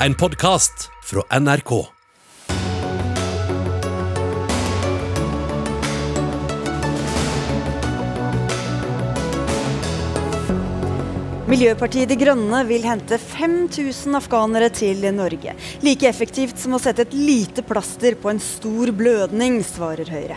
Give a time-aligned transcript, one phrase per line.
[0.00, 1.70] En podkast fra NRK.
[11.48, 15.56] Miljøpartiet De Grønne vil hente 5000 afghanere til Norge.
[15.80, 20.36] Like effektivt som å sette et lite plaster på en stor blødning, svarer Høyre.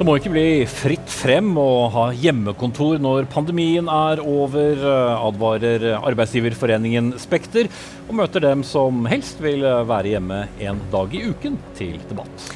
[0.00, 4.80] Det må ikke bli fritt frem å ha hjemmekontor når pandemien er over,
[5.28, 7.68] advarer arbeidsgiverforeningen Spekter,
[8.06, 12.48] og møter dem som helst vil være hjemme en dag i uken til debatt.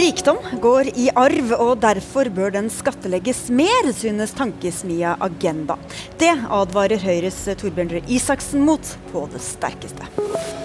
[0.00, 5.76] Rikdom går i arv, og derfor bør den skattlegges mer, synes tankesmia Agenda.
[6.16, 10.55] Det advarer Høyres Torbjørn Røe Isaksen mot på det sterkeste.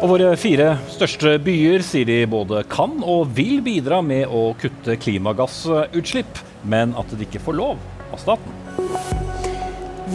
[0.00, 4.94] Og våre fire største byer sier de både kan og vil bidra med å kutte
[4.96, 8.54] klimagassutslipp, men at de ikke får lov av staten.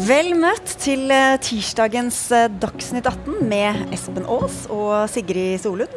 [0.08, 1.14] Vel møtt til
[1.46, 2.18] tirsdagens
[2.64, 5.94] Dagsnytt 18 med Espen Aas og Sigrid Solund.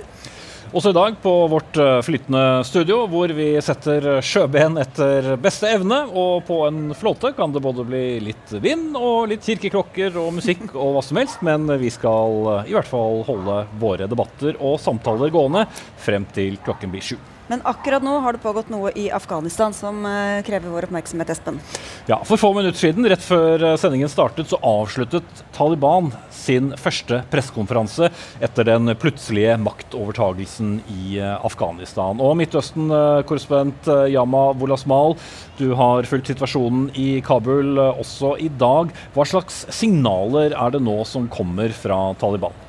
[0.69, 6.02] Også i dag på vårt flytende studio, hvor vi setter sjøben etter beste evne.
[6.13, 10.69] Og på en flåte kan det både bli litt vind og litt kirkeklokker og musikk
[10.75, 15.33] og hva som helst, men vi skal i hvert fall holde våre debatter og samtaler
[15.33, 15.65] gående
[16.05, 17.16] frem til klokken blir sju.
[17.49, 20.02] Men akkurat nå har det pågått noe i Afghanistan som
[20.45, 21.60] krever vår oppmerksomhet, Espen.
[22.09, 28.10] Ja, For få minutter siden, rett før sendingen startet, så avsluttet Taliban sin første pressekonferanse
[28.45, 32.21] etter den plutselige maktovertagelsen i Afghanistan.
[32.21, 35.16] Og Midtøsten-korrespondent Yama Wolasmal,
[35.59, 38.93] du har fulgt situasjonen i Kabul også i dag.
[39.16, 42.68] Hva slags signaler er det nå som kommer fra Taliban?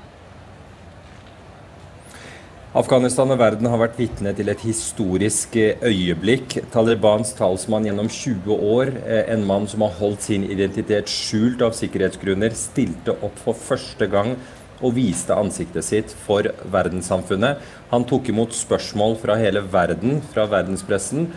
[2.80, 6.54] Afghanistan og verden har vært vitne til et historisk øyeblikk.
[6.72, 8.92] Talibans talsmann gjennom 20 år,
[9.34, 14.38] en mann som har holdt sin identitet skjult av sikkerhetsgrunner, stilte opp for første gang
[14.80, 17.60] og viste ansiktet sitt for verdenssamfunnet.
[17.92, 21.28] Han tok imot spørsmål fra hele verden, fra verdenspressen,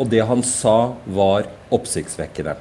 [0.00, 1.46] og det han sa var
[1.78, 2.58] oppsiktsvekkende.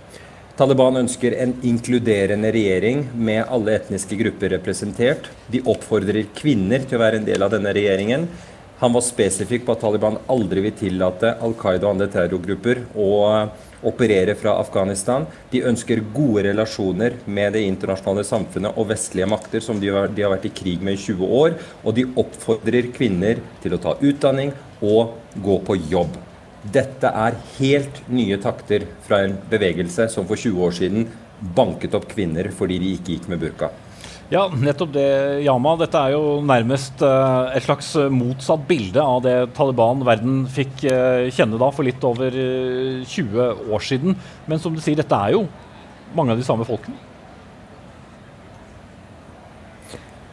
[0.57, 5.28] Taliban ønsker en inkluderende regjering med alle etniske grupper representert.
[5.53, 8.25] De oppfordrer kvinner til å være en del av denne regjeringen.
[8.79, 13.09] Han var spesifikk på at Taliban aldri vil tillate Al Qaida og andre terrorgrupper å
[13.85, 15.28] operere fra Afghanistan.
[15.53, 20.25] De ønsker gode relasjoner med det internasjonale samfunnet og vestlige makter som de har, de
[20.25, 21.59] har vært i krig med i 20 år.
[21.85, 26.18] Og de oppfordrer kvinner til å ta utdanning og gå på jobb.
[26.74, 31.10] Dette er helt nye takter fra en bevegelse som for 20 år siden
[31.58, 33.70] banket opp kvinner fordi de ikke gikk med burka.
[34.28, 35.08] Ja, nettopp det,
[35.46, 35.78] Yama.
[35.80, 41.30] Dette er jo nærmest uh, et slags motsatt bilde av det Taliban verden fikk uh,
[41.32, 44.18] kjenne da for litt over uh, 20 år siden.
[44.52, 45.46] Men som du sier, dette er jo
[46.18, 47.06] mange av de samme folkene.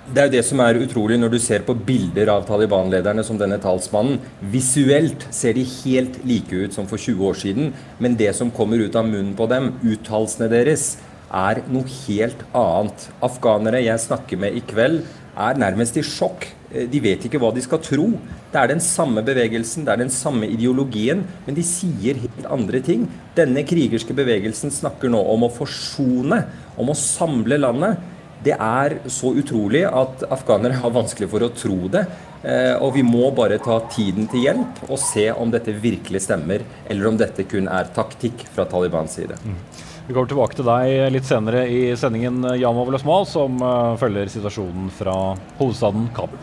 [0.04, 3.38] Det er jo det som er utrolig når du ser på bilder av Taliban-lederne som
[3.40, 4.18] denne talsmannen.
[4.52, 8.82] Visuelt ser de helt like ut som for 20 år siden, men det som kommer
[8.84, 10.98] ut av munnen på dem, uttalelsene deres,
[11.32, 13.08] er noe helt annet.
[13.24, 15.00] Afghanere jeg snakker med i kveld,
[15.40, 16.50] er nærmest i sjokk.
[16.68, 18.10] De vet ikke hva de skal tro.
[18.52, 22.84] Det er den samme bevegelsen, det er den samme ideologien, men de sier helt andre
[22.84, 23.08] ting.
[23.38, 26.44] Denne krigerske bevegelsen snakker nå om å forsone,
[26.76, 28.10] om å samle landet.
[28.44, 32.04] Det er så utrolig at afghanere har vanskelig for å tro det.
[32.84, 36.60] Og vi må bare ta tiden til hjelp og se om dette virkelig stemmer,
[36.92, 39.38] eller om dette kun er taktikk fra Talibans side.
[39.40, 39.56] Mm.
[40.04, 43.56] Vi kommer tilbake til deg litt senere i sendingen, Jan Wolasmal, som
[43.96, 45.16] følger situasjonen fra
[45.56, 46.42] hovedstaden Kabul.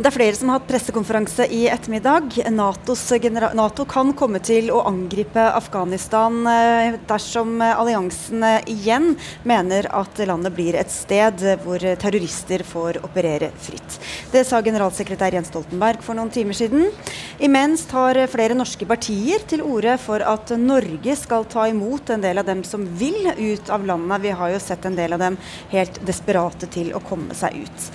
[0.00, 2.38] Det er flere som har hatt pressekonferanse i ettermiddag.
[2.56, 6.38] Nato kan komme til å angripe Afghanistan
[7.10, 9.10] dersom alliansen igjen
[9.44, 13.98] mener at landet blir et sted hvor terrorister får operere fritt.
[14.32, 16.88] Det sa generalsekretær Jens Stoltenberg for noen timer siden.
[17.36, 22.40] Imens tar flere norske partier til orde for at Norge skal ta imot en del
[22.40, 24.24] av dem som vil ut av landet.
[24.24, 25.36] Vi har jo sett en del av dem
[25.76, 27.88] helt desperate til å komme seg ut.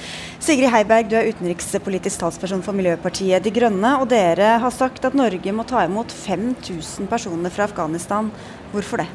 [0.44, 3.95] Sigrid Heiberg, du er utenrikspolitisk talsperson for Miljøpartiet De Grønne.
[4.01, 8.27] Og dere har sagt at Norge må ta imot 5000 personer fra Afghanistan.
[8.74, 9.07] Hvorfor det?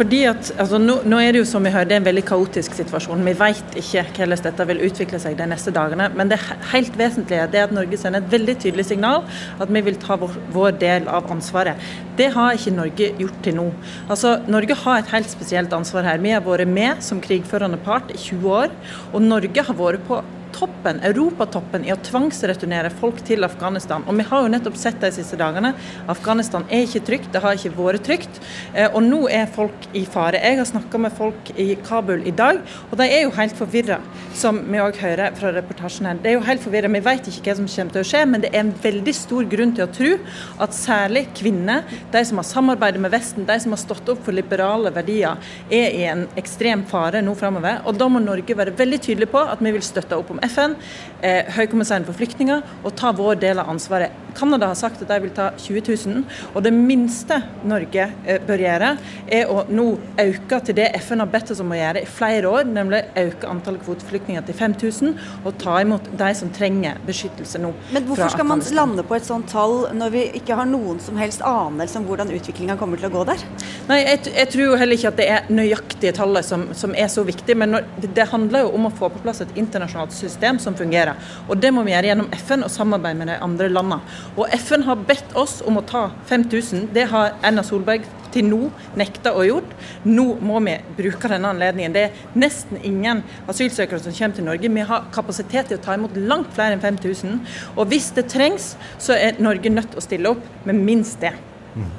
[0.00, 2.72] Fordi at, altså, nå, nå, er det jo som vi hører, er en veldig kaotisk
[2.78, 3.20] situasjon.
[3.26, 6.06] Vi vet ikke hvordan dette vil utvikle seg de neste dagene.
[6.16, 6.38] Men det
[6.70, 9.26] helt vesentlige er at Norge sender et veldig tydelig signal
[9.60, 11.76] at vi vil ta vår, vår, del av ansvaret.
[12.16, 13.68] Det har ikke Norge gjort til nå.
[14.08, 16.24] Altså, Norge har et helt spesielt ansvar her.
[16.24, 18.76] Vi har vært med som krigførende part i 20 år.
[19.12, 20.24] Og Norge har vært på
[20.54, 24.04] toppen, europatoppen i å tvangsreturnere folk til Afghanistan.
[24.08, 25.72] Og vi har jo nettopp sett de siste dagene.
[26.10, 28.40] Afghanistan er ikke trygt, det har ikke vært trygt.
[28.74, 30.40] Eh, og nå er folk i fare.
[30.42, 32.60] Jeg har snakka med folk i Kabul i dag,
[32.90, 34.00] og de er jo helt forvirra,
[34.36, 36.20] som vi òg hører fra reportasjen her.
[36.22, 36.90] Det er jo helt forvirra.
[36.90, 39.48] Vi vet ikke hva som kommer til å skje, men det er en veldig stor
[39.50, 40.12] grunn til å tro
[40.60, 44.36] at særlig kvinner, de som har samarbeidet med Vesten, de som har stått opp for
[44.36, 45.38] liberale verdier,
[45.70, 47.80] er i en ekstrem fare nå framover.
[47.86, 50.76] Og da må Norge være veldig tydelig på at vi vil støtte opp om FN,
[51.20, 54.10] eh, Høykommissæren for flyktninger, og ta vår del av ansvaret.
[54.34, 58.62] Canada har sagt at de vil ta 20 000, og det minste Norge eh, bør
[58.62, 58.90] gjøre,
[59.26, 59.86] er å nå
[60.22, 63.50] øke til det FN har bedt oss om å gjøre i flere år, nemlig øke
[63.50, 67.72] antallet kvoteflyktninger til 5000, og ta imot de som trenger beskyttelse nå.
[67.94, 71.18] Men hvorfor skal man lande på et sånt tall når vi ikke har noen som
[71.20, 73.44] helst anelse om hvordan utviklinga kommer til å gå der?
[73.90, 77.24] Nei, jeg, jeg, tror heller ikke at det er nøyaktige tallet som, som er så
[77.26, 77.56] viktig.
[77.58, 80.29] Men når, det handler jo om å få på plass et internasjonalt system
[80.60, 81.14] som fungerer.
[81.48, 84.00] Og det må vi gjøre gjennom FN og samarbeid med de andre landene.
[84.36, 86.88] Og FN har bedt oss om å ta 5000.
[86.94, 88.68] Det har Erna Solberg til nå
[88.98, 89.74] nekta å gjort.
[90.06, 91.94] Nå må vi bruke denne anledningen.
[91.94, 94.70] Det er nesten ingen asylsøkere som kommer til Norge.
[94.70, 97.40] Vi har kapasitet til å ta imot langt flere enn 5000.
[97.76, 101.34] Og hvis det trengs, så er Norge nødt til å stille opp med minst det.
[101.74, 101.90] Mm.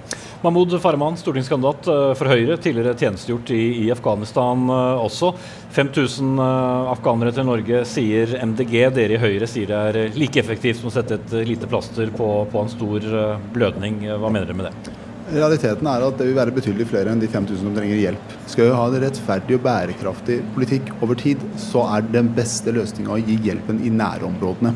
[0.41, 5.29] Mahmoud Farahman, stortingskandidat eh, for Høyre, tidligere tjenestegjort i, i Afghanistan eh, også.
[5.75, 8.73] 5000 eh, afghanere til Norge, sier MDG.
[8.95, 12.31] Dere i Høyre sier det er like effektivt som å sette et lite plaster på,
[12.49, 13.05] på en stor
[13.53, 14.01] blødning.
[14.17, 14.97] Hva mener dere med det?
[15.31, 18.33] Realiteten er at det vil være betydelig flere enn de 5000 som trenger hjelp.
[18.49, 23.13] Skal vi ha en rettferdig og bærekraftig politikk over tid, så er den beste løsninga
[23.13, 24.73] å gi hjelpen i nærområdene.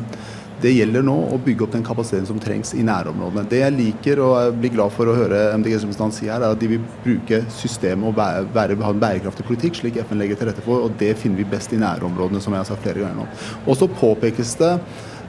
[0.56, 3.44] Det gjelder nå å bygge opp den kapasiteten som trengs i nærområdene.
[3.50, 6.62] Det jeg liker og blir glad for å høre MDGs representant si her, er at
[6.62, 10.48] de vil bruke systemet og være, være, ha en bærekraftig politikk, slik FN legger til
[10.48, 10.86] rette for.
[10.86, 13.28] og Det finner vi best i nærområdene, som jeg har sagt flere ganger nå.
[13.66, 14.72] Og så påpekes det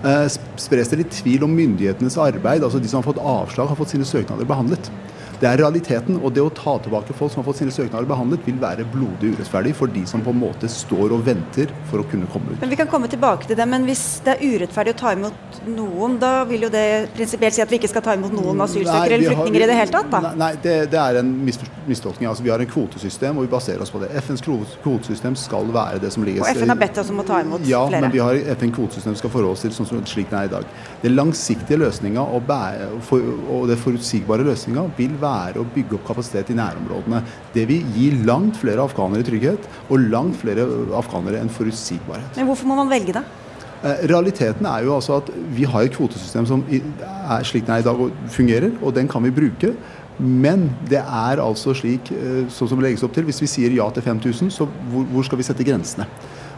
[0.07, 2.63] eh, spres det litt tvil om myndighetenes arbeid.
[2.63, 4.91] altså De som har fått avslag, har fått sine søknader behandlet.
[5.42, 6.18] Det er realiteten.
[6.18, 9.36] Og det å ta tilbake folk som har fått sine søknader behandlet, vil være blodig
[9.36, 12.62] urettferdig for de som på en måte står og venter for å kunne komme ut.
[12.63, 15.62] Men Vi kan komme tilbake til det, men hvis det er urettferdig å ta imot
[15.68, 16.86] noen, da vil jo det
[17.16, 19.94] prinsipielt si at vi ikke skal ta imot noen asylsøkere eller flyktninger i det hele
[19.94, 20.10] tatt?
[20.13, 20.34] da?
[20.38, 22.30] Nei, det, det er en mistolkning.
[22.31, 24.10] Altså, vi har en kvotesystem, og vi baserer oss på det.
[24.25, 27.42] FNs kvotesystem skal være det som ligger Og FN har bedt oss om å ta
[27.45, 28.01] imot ja, flere?
[28.01, 30.54] Ja, men vi har FN kvotesystem skal forholde oss til sånn slik den er i
[30.57, 30.68] dag.
[31.04, 35.26] Den langsiktige løsninga og, og det forutsigbare løsninga vil være
[35.59, 37.24] å bygge opp kapasitet i nærområdene.
[37.56, 40.65] Det vil gi langt flere afghanere trygghet, og langt flere
[40.97, 42.39] afghanere en forutsigbarhet.
[42.39, 43.25] Men hvorfor må man velge det?
[43.83, 47.83] Eh, realiteten er jo altså at vi har et kvotesystem som er slik den er
[47.83, 49.75] i dag og fungerer, og den kan vi bruke.
[50.18, 53.75] Men det er altså slik, eh, sånn som det legges opp til, hvis vi sier
[53.75, 56.07] ja til 5000, så hvor, hvor skal vi sette grensene?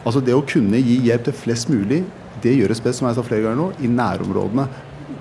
[0.05, 2.05] Altså Det å kunne gi hjelp til flest mulig,
[2.39, 4.67] det gjøres best som jeg sa flere ganger nå, i nærområdene.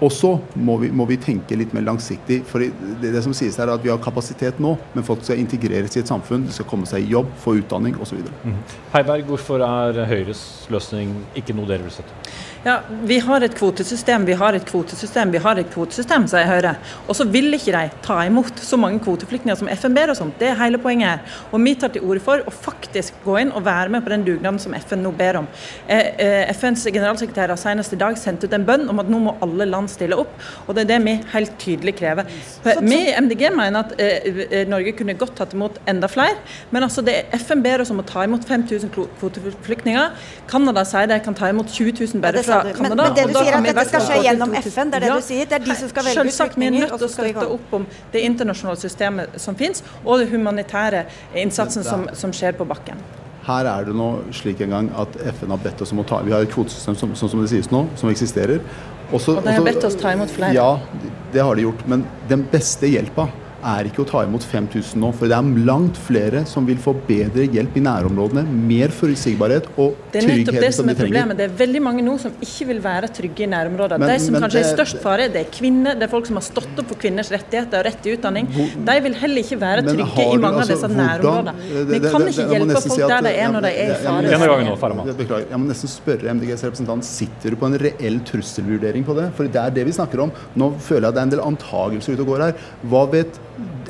[0.05, 2.43] Og så må, må, vi tenke litt mer langsiktig.
[2.47, 2.71] for det,
[3.03, 6.03] det, som sies her er at Vi har kapasitet nå, men folk skal integreres i
[6.03, 8.23] et samfunn, de skal komme seg i jobb, få utdanning osv.
[8.45, 8.61] Mm.
[8.95, 12.37] Heiberg, hvorfor er Høyres løsning ikke noe dere vil støtte?
[12.69, 16.75] Ja, Vi har et kvotesystem, vi har et kvotesystem, vi har et kvotesystem, sier Høyre.
[17.09, 20.29] Og så vil ikke de ta imot så mange kvoteflyktninger som FN ber oss om.
[20.37, 21.39] Det er hele poenget her.
[21.49, 24.27] Og vi tar til orde for å faktisk gå inn og være med på den
[24.27, 25.49] dugnaden som FN nå ber om.
[25.87, 29.23] Eh, eh, FNs generalsekretær har senest i dag sendt ut en bønn om at nå
[29.25, 30.37] må alle land stille opp.
[30.67, 32.29] Og det er det vi helt tydelig krever.
[32.83, 36.37] Vi i MDG mener at eh, Norge kunne godt tatt imot enda flere,
[36.69, 37.17] men altså det,
[37.47, 40.13] FN ber oss om å ta imot 5000 kvoteflyktninger.
[40.53, 43.57] Canada sier de kan ta imot 20 000 bare fra men, men, det du sier
[43.59, 45.49] at dette skal skje gjennom FN, det er det ja, du sier?
[45.49, 46.75] Det er de som skal velge ut flyktninger?
[46.75, 50.31] Vi er nødt til å støtte opp om det internasjonale systemet som finnes, og den
[50.35, 51.07] humanitære
[51.45, 53.01] innsatsen som, som skjer på bakken.
[53.49, 56.21] Her er det nå slik en gang at FN har bedt oss om å ta
[56.21, 58.61] Vi har et kvotesystem som, sånn som det sies nå, som eksisterer.
[59.09, 60.53] Også, og de har bedt oss ta imot flere?
[60.53, 60.75] Ja,
[61.33, 61.87] det har de gjort.
[61.89, 63.31] Men den beste hjelpa
[63.65, 65.11] er ikke å ta imot 5000 nå.
[65.17, 68.45] For det er langt flere som vil få bedre hjelp i nærområdene.
[68.69, 70.15] Mer forutsigbarhet og trygghet som de trenger.
[70.15, 71.39] Det er nettopp det som er problemet.
[71.39, 74.01] Det er veldig mange nå som ikke vil være trygge i nærområdene.
[74.05, 76.29] Men, de som kanskje det, er i størst fare, det er kvinner, det er folk
[76.31, 78.51] som har stått opp for kvinners rettigheter og rett til utdanning.
[78.89, 81.57] De vil heller ikke være trygge i mange altså, av disse nærområdene.
[81.93, 83.99] Vi kan ikke hjelpe folk si der de er når de er i
[84.79, 85.17] fare.
[85.19, 85.49] Beklager.
[85.51, 89.29] Jeg må nesten spørre MDGs representant, sitter du på en reell trusselvurdering på det?
[89.37, 90.33] For det er det vi snakker om.
[90.59, 92.67] Nå føler jeg at det er en del antagelser ute og går her.
[92.89, 93.41] Hva vet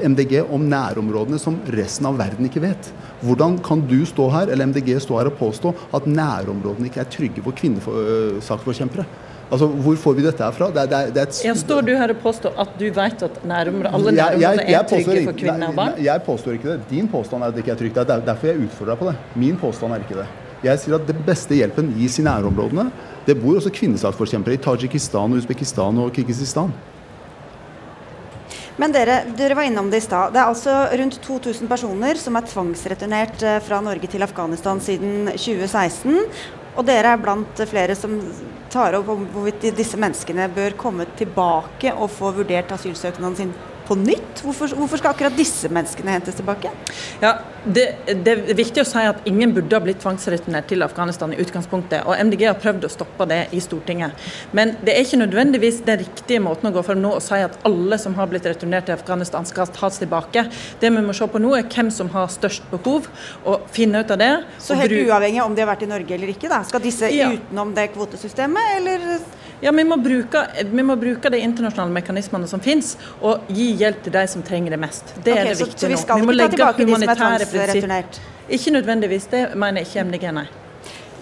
[0.03, 2.91] MDG om nærområdene som resten av verden ikke vet.
[3.23, 7.11] Hvordan kan du stå her, eller MDG stå her og påstå at nærområdene ikke er
[7.13, 9.07] trygge for kvinnesaksforkjempere?
[9.49, 10.69] Altså, Hvor får vi dette herfra?
[10.73, 11.39] Det er, det er, det er et...
[11.47, 15.23] ja, står du her og påstår at du vet at nærområdene, alle nærområdene er trygge
[15.25, 15.95] for kvinner og barn?
[16.05, 16.83] Jeg påstår ikke det.
[16.91, 17.97] Din påstand er at det ikke er trygt.
[17.97, 19.17] Det er derfor jeg utfordrer deg på det.
[19.47, 20.29] Min påstand er ikke det.
[20.65, 22.91] Jeg sier at Den beste hjelpen gis i nærområdene.
[23.25, 26.75] Det bor også kvinnesaksforkjempere i Tadsjikistan, Usbekistan og Kirgisistan.
[28.79, 30.33] Men dere, dere var innom det i stad.
[30.33, 35.33] Det er altså rundt 2000 personer som er tvangsreturnert eh, fra Norge til Afghanistan siden
[35.35, 36.21] 2016.
[36.79, 38.15] Og dere er blant flere som
[38.71, 43.55] tar opp om hvorvidt disse menneskene bør komme tilbake og få vurdert asylsøknaden sin
[43.89, 44.43] på nytt?
[44.45, 46.71] Hvorfor, hvorfor, skal akkurat disse menneskene hentes tilbake?
[47.23, 47.87] Ja, det,
[48.25, 52.05] det, er viktig å si at ingen burde ha blitt tvangsreturnert til Afghanistan i utgangspunktet.
[52.05, 54.29] og MDG har prøvd å stoppe det i Stortinget.
[54.57, 57.59] Men det er ikke nødvendigvis den riktige måten å gå fram nå å si at
[57.69, 60.47] alle som har blitt returnert til Afghanistan skal tas tilbake.
[60.81, 63.09] Det vi må se på nå er hvem som har størst behov,
[63.49, 64.33] og finne ut av det.
[64.63, 66.63] Så helt uavhengig om de har vært i Norge eller ikke, da?
[66.69, 67.33] Skal disse ja.
[67.33, 69.21] utenom det kvotesystemet, eller?
[69.61, 74.05] Ja, vi må, bruke, vi må bruke de internasjonale mekanismene som finnes, og gi hjelp
[74.07, 75.17] til de som trenger det mest.
[75.17, 75.99] Det okay, er det så, viktige nå.
[75.99, 78.23] Så vi ta tilbake de som er tvangsreturnert?
[78.49, 80.49] Ikke nødvendigvis, det mener ikke MDG, nei.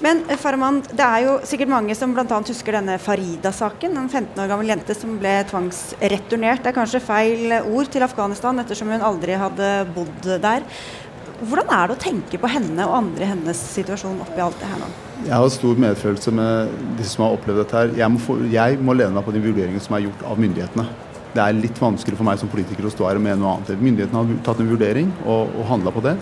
[0.05, 2.27] Men eh, Farman, det er jo sikkert mange som bl.a.
[2.27, 3.97] husker denne Farida-saken.
[3.97, 6.61] En 15 år gammel jente som ble tvangsreturnert.
[6.65, 10.67] Det er kanskje feil ord til Afghanistan, ettersom hun aldri hadde bodd der.
[11.37, 14.71] Hvordan er det å tenke på henne og andre i hennes situasjon oppi alt det
[14.71, 14.87] her nå?
[15.27, 17.93] Jeg har stor medfølelse med de som har opplevd dette her.
[17.99, 20.87] Jeg må, få, jeg må lene meg på de vurderingene som er gjort av myndighetene.
[21.37, 23.77] Det er litt vanskelig for meg som politiker å stå her og mene noe annet.
[23.77, 26.17] Myndighetene har tatt en vurdering og, og handla på det.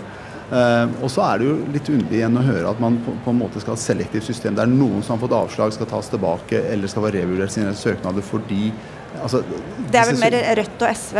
[0.45, 3.31] Uh, og så er det jo litt underlig igjen å høre at man på, på,
[3.31, 6.11] en måte skal ha et selektivt system der noen som har fått avslag, skal tas
[6.11, 8.67] tilbake eller skal få revurdert sine søknader fordi
[9.23, 9.41] Altså,
[9.91, 11.19] det er vel mer Rødt og SV,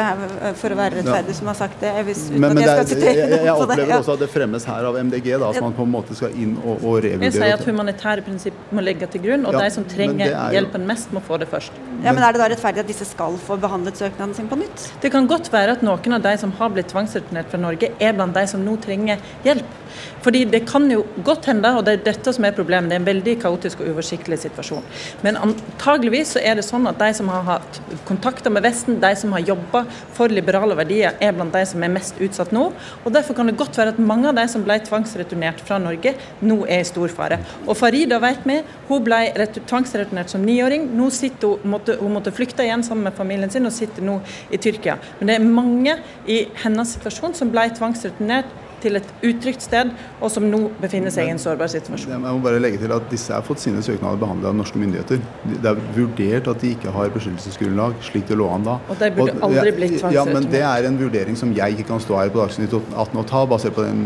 [0.59, 1.37] for å være rettferdig, ja.
[1.39, 1.91] som har sagt det.
[2.07, 4.99] Hvis, men, men jeg, jeg, jeg, jeg opplever det, også at det fremmes her av
[4.99, 7.29] MDG, da, at man på en måte skal inn og, og revurdere.
[7.29, 10.43] Jeg sier at humanitære prinsipp må ligge til grunn, og ja, de som trenger jo...
[10.57, 11.79] hjelpen mest, må få det først.
[12.03, 14.89] Ja, men Er det da rettferdig at disse skal få behandlet søknaden sin på nytt?
[15.01, 18.17] Det kan godt være at noen av de som har blitt tvangsreturnert fra Norge, er
[18.17, 19.81] blant de som nå trenger hjelp.
[20.25, 23.03] Fordi det kan jo godt hende, og det er dette som er problemet, det er
[23.03, 24.86] en veldig kaotisk og uoversiktlig situasjon.
[25.25, 27.77] Men antageligvis så er det sånn at de som har hatt
[28.10, 29.84] kontakter med Vesten, de som har jobba
[30.17, 32.72] for liberale verdier, er blant de som er mest utsatt nå.
[33.03, 36.15] Og Derfor kan det godt være at mange av de som ble tvangsreturnert fra Norge,
[36.41, 37.39] nå er i stor fare.
[37.67, 39.22] Og Farida vet vi, hun ble
[39.62, 40.89] tvangsreturnert som niåring.
[40.98, 44.20] Nå sitter hun, måtte, hun måtte flykte igjen sammen med familien sin og sitter nå
[44.50, 44.98] i Tyrkia.
[45.20, 50.31] Men det er mange i hennes situasjon som ble tvangsreturnert til et utrygt sted, og
[50.33, 52.13] som nå befinner seg i en sårbar situasjon.
[52.15, 55.21] Jeg må bare legge til at Disse har fått sine søknader behandlet av norske myndigheter.
[55.45, 58.77] Det er vurdert at de ikke har beskyttelsesgrunnlag, slik det lå an da.
[58.89, 60.17] Og de burde og, aldri blitt tvangsreturnert.
[60.17, 63.21] Ja, men Det er en vurdering som jeg ikke kan stå her på Dagsnytt 18
[63.21, 64.03] og ta, basert på den,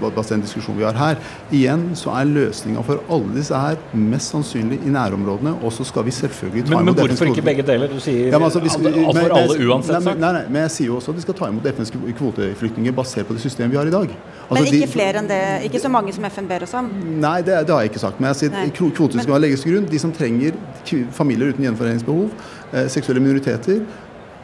[0.00, 1.20] basert den diskusjonen vi har her.
[1.54, 6.06] Igjen så er løsninga for alle disse her mest sannsynlig i nærområdene, og så skal
[6.06, 7.90] vi selvfølgelig ta men, imot Men hvorfor ikke begge deler?
[7.90, 10.92] Du sier ja, altså, vi, alt for alle uansett nei, nei, nei, men jeg sier
[10.92, 13.90] jo også at vi skal ta imot FNs kvoteflyktninger basert på det systemet vi har
[13.90, 14.09] i dag.
[14.50, 15.42] Altså, men ikke flere enn det?
[15.68, 16.88] Ikke så mange som FN ber oss om?
[17.22, 18.18] Nei, det, det har jeg ikke sagt.
[18.18, 19.86] Men jeg sier kvoter skal legges til grunn.
[19.86, 20.56] De som trenger
[21.14, 22.32] familier uten gjenforeningsbehov,
[22.72, 23.84] eh, seksuelle minoriteter,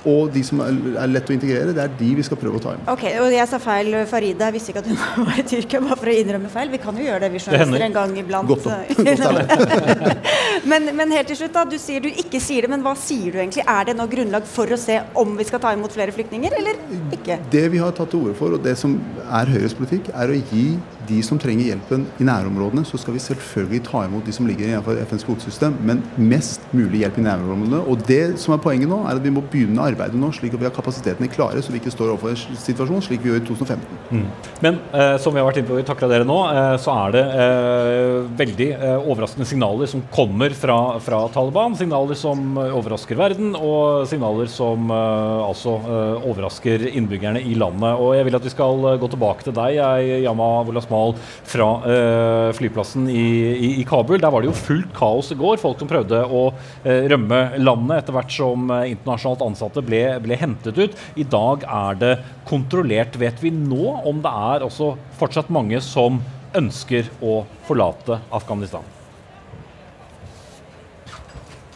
[0.07, 2.75] og de som er lett å integrere, det er de vi skal prøve å ta
[2.77, 2.85] inn.
[2.93, 4.49] Ok, og Jeg sa feil, Farida.
[4.49, 6.71] Jeg visste ikke at hun var i Tyrkia, bare for å innrømme feil.
[6.73, 8.53] Vi kan jo gjøre det, vi journalister, en gang iblant.
[8.53, 8.69] Godt,
[9.01, 10.07] Godt
[10.71, 11.67] men, men, helt til slutt, da.
[11.67, 13.67] Du sier du ikke sier det, men hva sier du egentlig?
[13.67, 16.79] Er det nå grunnlag for å se om vi skal ta imot flere flyktninger, eller
[17.19, 17.41] ikke?
[17.53, 20.39] Det vi har tatt til orde for, og det som er Høyres politikk, er å
[20.53, 20.69] gi
[21.09, 24.69] de som trenger hjelpen i nærområdene, så skal vi selvfølgelig ta imot de som ligger
[24.69, 27.83] innenfor FNs kvotesystem, men mest mulig hjelp i nærområdene.
[27.87, 30.63] Og det som er poenget nå, er at vi må begynne arbeidet nå, slik at
[30.63, 33.47] vi har kapasitetene klare, så vi ikke står overfor en situasjon slik vi gjør i
[33.49, 34.01] 2015.
[34.11, 34.27] Mm.
[34.65, 37.17] Men eh, som vi har vært inne på, vi takker dere nå, eh, så er
[37.17, 41.77] det eh, veldig eh, overraskende signaler som kommer fra, fra, Taliban.
[41.79, 48.01] Signaler som overrasker verden, og signaler som eh, altså eh, overrasker innbyggerne i landet.
[48.03, 51.15] Og jeg vil at vi skal gå tilbake til deg, jeg, Yama Wolasma spørsmål
[51.47, 54.21] fra uh, flyplassen i, i, i, Kabul.
[54.21, 55.59] Der var det jo fullt kaos i går.
[55.61, 60.37] Folk som prøvde å uh, rømme landet etter hvert som uh, internasjonalt ansatte ble, ble,
[60.37, 60.97] hentet ut.
[61.17, 62.15] I dag er det
[62.49, 63.17] kontrollert.
[63.19, 66.21] Vet vi nå om det er også fortsatt mange som
[66.57, 68.85] ønsker å forlate Afghanistan?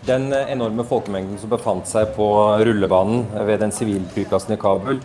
[0.07, 2.25] Den enorme folkemengden som befant seg på
[2.65, 5.03] rullebanen ved den sivilflyplassen i Kabul,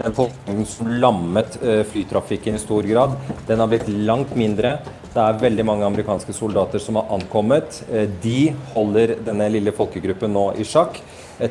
[0.00, 3.16] den folkemengden som lammet eh, flytrafikken i stor grad,
[3.46, 4.78] den har blitt langt mindre.
[5.10, 7.82] Det er veldig mange amerikanske soldater som har ankommet.
[7.90, 11.00] Eh, de holder denne lille folkegruppen nå i sjakk.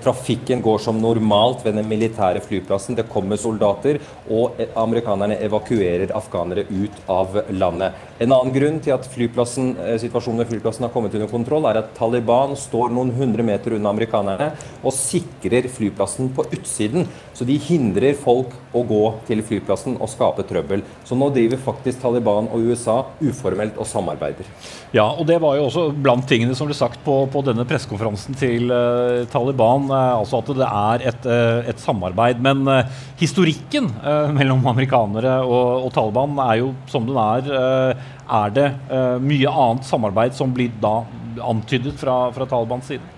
[0.03, 2.98] Trafikken går som normalt ved den militære flyplassen.
[2.98, 3.98] Det kommer soldater,
[4.29, 7.98] og amerikanerne evakuerer afghanere ut av landet.
[8.19, 12.51] En annen grunn til at situasjonen ved flyplassen har kommet under kontroll, er at Taliban
[12.59, 14.49] står noen hundre meter unna amerikanerne
[14.83, 17.07] og sikrer flyplassen på utsiden.
[17.31, 20.83] Så de hindrer folk å gå til flyplassen og skape trøbbel.
[21.07, 24.49] Så nå driver faktisk Taliban og USA uformelt og samarbeider.
[24.91, 28.35] Ja, og det var jo også blant tingene som ble sagt på, på denne pressekonferansen
[28.39, 29.88] til uh, Taliban.
[29.88, 32.43] Uh, altså at det er et, uh, et samarbeid.
[32.43, 32.67] Men
[33.19, 33.88] historikken
[34.35, 37.95] mellom amerikanere og, og, Taliban er jo som den er.
[38.30, 38.68] Er det
[39.25, 41.00] mye annet samarbeid som blir da
[41.42, 43.16] antydet fra, fra Talibans side?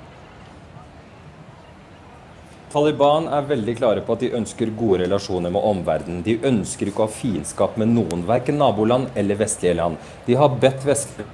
[2.71, 6.21] Taliban er veldig klare på at de ønsker gode relasjoner med omverdenen.
[6.23, 9.99] De ønsker ikke å ha fiendskap med noen, verken naboland eller vestlige land.
[10.23, 11.27] De har bedt vestlige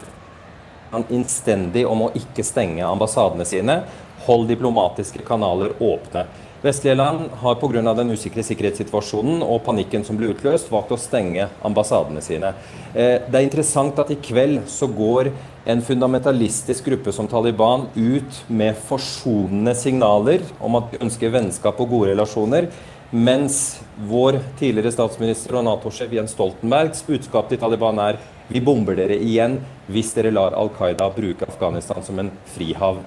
[0.89, 3.83] land innstendig om å ikke stenge ambassadene sine.
[4.25, 6.25] Hold diplomatiske kanaler åpne.
[6.67, 7.93] Vestlige land har pga.
[7.95, 12.49] den usikre sikkerhetssituasjonen og panikken som ble utløst, valgt å stenge ambassadene sine.
[12.93, 15.29] Eh, det er interessant at i kveld så går
[15.65, 21.89] en fundamentalistisk gruppe som Taliban ut med forsonende signaler om at de ønsker vennskap og
[21.93, 22.67] gode relasjoner,
[23.11, 28.19] mens vår tidligere statsminister og Nato-sjef Jens Stoltenbergs budskap til Taliban er
[28.49, 32.99] vi bomber dere igjen hvis dere lar Al Qaida bruke Afghanistan som en frihav.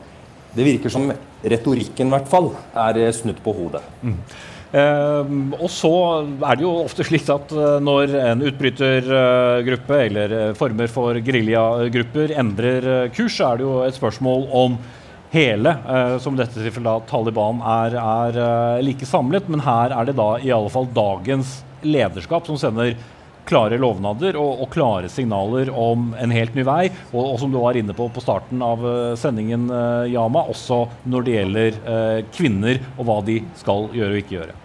[0.54, 3.84] Det virker som retorikken i hvert fall er snudd på hodet.
[4.02, 4.16] Mm.
[4.70, 5.90] Eh, og så
[6.22, 11.18] er det jo ofte slik at uh, når en utbrytergruppe uh, eller eh, former for
[11.26, 14.78] geriljagrupper endrer eh, kurs, så er det jo et spørsmål om
[15.30, 15.76] hele,
[16.18, 19.46] som i dette tilfellet Taliban, er, er like samlet.
[19.46, 22.96] Men her er det da i alle fall dagens lederskap som sender
[23.48, 26.84] klare lovnader og, og, klare signaler om en helt ny vei.
[27.12, 30.82] Og, og som du var inne på på starten av uh, sendingen, uh, Yama, også
[31.10, 34.56] når det gjelder eh, kvinner og hva de skal gjøre og ikke gjøre.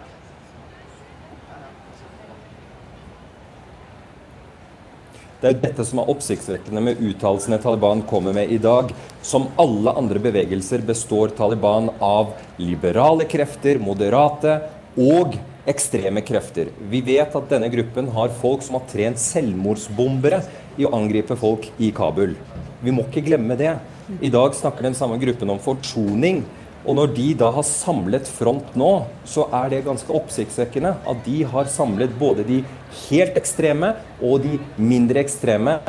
[5.40, 8.88] Det er dette som er oppsiktsvekkende med uttalelsene Taliban kommer med i dag.
[9.22, 14.56] Som alle andre bevegelser består Taliban av liberale krefter, moderate
[14.96, 15.36] og
[15.70, 16.70] ekstreme krefter.
[16.90, 20.42] Vi vet at denne gruppen har folk som har trent selvmordsbombere
[20.78, 22.36] i å angripe folk i Kabul.
[22.82, 23.74] Vi må ikke glemme det.
[24.22, 26.44] I dag snakker den samme gruppen om forsoning.
[26.86, 28.90] Og når de da har samlet front nå,
[29.26, 32.60] så er det ganske oppsiktsvekkende at de har samlet både de
[33.08, 35.80] helt ekstreme og de mindre ekstreme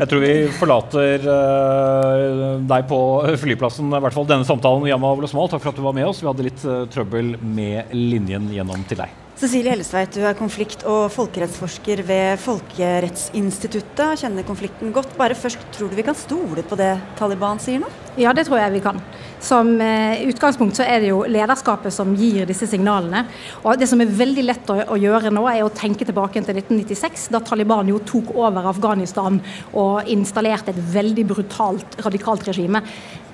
[0.00, 3.00] jeg tror vi forlater uh, deg på
[3.42, 4.88] flyplassen, i hvert fall denne samtalen.
[4.88, 6.22] Yama Volosmal, takk for at du var med oss.
[6.24, 9.18] Vi hadde litt uh, trøbbel med linjen gjennom til deg.
[9.40, 14.20] Cecilie Hellestveit, du er konflikt- og folkerettsforsker ved Folkerettsinstituttet.
[14.20, 15.14] Kjenner konflikten godt.
[15.16, 17.88] Bare først, tror du vi kan stole på det Taliban sier nå?
[18.20, 19.00] Ja, det tror jeg vi kan.
[19.40, 23.24] Som eh, utgangspunkt så er det jo lederskapet som gir disse signalene.
[23.64, 26.60] Og Det som er veldig lett å, å gjøre nå, er å tenke tilbake til
[26.60, 29.40] 1996, da Taliban jo tok over Afghanistan
[29.72, 32.84] og installerte et veldig brutalt, radikalt regime.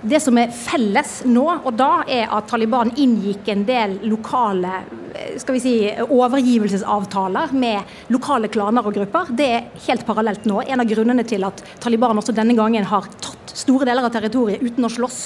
[0.07, 4.85] Det som er felles nå og da, er at Taliban inngikk en del lokale
[5.41, 9.33] skal vi si, overgivelsesavtaler med lokale klaner og grupper.
[9.35, 10.61] Det er helt parallelt nå.
[10.67, 14.63] En av grunnene til at Taliban også denne gangen har tatt store deler av territoriet
[14.63, 15.21] uten å slåss.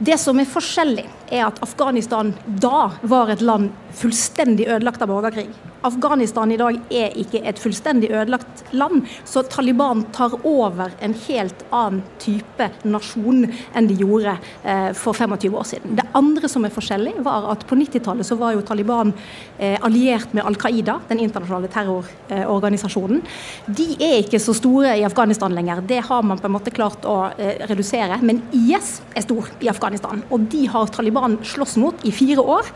[0.00, 5.50] Det som er forskjellig, er at Afghanistan da var et land fullstendig ødelagt av borgerkrig.
[5.86, 11.64] Afghanistan i dag er ikke et fullstendig ødelagt land, så Taliban tar over en helt
[11.72, 15.96] annen type nasjon enn de gjorde eh, for 25 år siden.
[15.96, 19.14] Det andre som er forskjellig, var at på 90-tallet så var jo Taliban
[19.56, 23.24] eh, alliert med Al Qaida, den internasjonale terrororganisasjonen.
[23.66, 27.08] De er ikke så store i Afghanistan lenger, det har man på en måte klart
[27.08, 28.20] å eh, redusere.
[28.20, 32.68] Men IS er stor i Afghanistan, og de har Taliban slåss mot i fire år.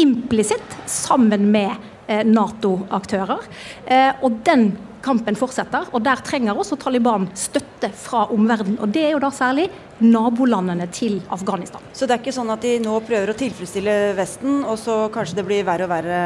[0.00, 1.89] Implisitt sammen med
[2.26, 3.44] Nato-aktører.
[3.86, 4.72] Eh, og den
[5.04, 8.78] kampen fortsetter, og der trenger også Taliban støtte fra omverdenen.
[8.82, 9.68] Og det er jo da særlig
[10.00, 11.84] nabolandene til Afghanistan.
[11.92, 15.40] Så det er ikke sånn at de nå prøver å tilfredsstille Vesten, og så kanskje
[15.40, 16.20] det blir verre og verre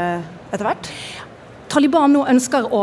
[0.50, 0.90] etter hvert?
[1.74, 2.80] Taliban nå ønsker å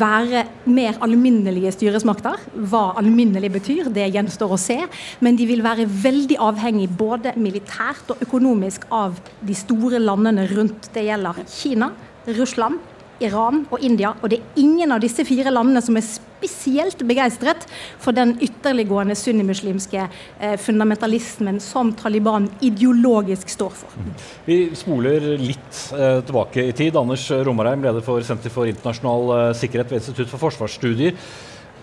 [0.00, 2.40] være mer alminnelige styresmakter.
[2.72, 4.80] Hva alminnelig betyr, det gjenstår å se.
[5.22, 10.90] Men de vil være veldig avhengig både militært og økonomisk av de store landene rundt.
[10.90, 11.92] Det gjelder Kina,
[12.26, 12.80] Russland,
[13.22, 14.14] Iran og India.
[14.20, 17.66] Og det er ingen av disse fire landene som er spesielt begeistret
[18.02, 24.02] for den ytterliggående sunnimuslimske eh, fundamentalismen som Taliban ideologisk står for.
[24.48, 26.98] Vi spoler litt eh, tilbake i tid.
[26.98, 31.14] Anders Romarheim, leder for Senter for internasjonal eh, sikkerhet ved Institutt for forsvarsstudier.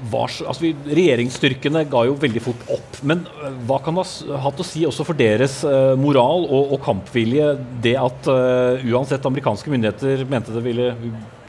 [0.08, 3.00] Var, altså vi, Regjeringsstyrkene ga jo veldig fort opp.
[3.08, 6.76] Men uh, hva kan det ha hatt å si også for deres uh, moral og,
[6.76, 7.52] og, kampvilje,
[7.84, 10.94] det at uh, uansett amerikanske myndigheter mente det ville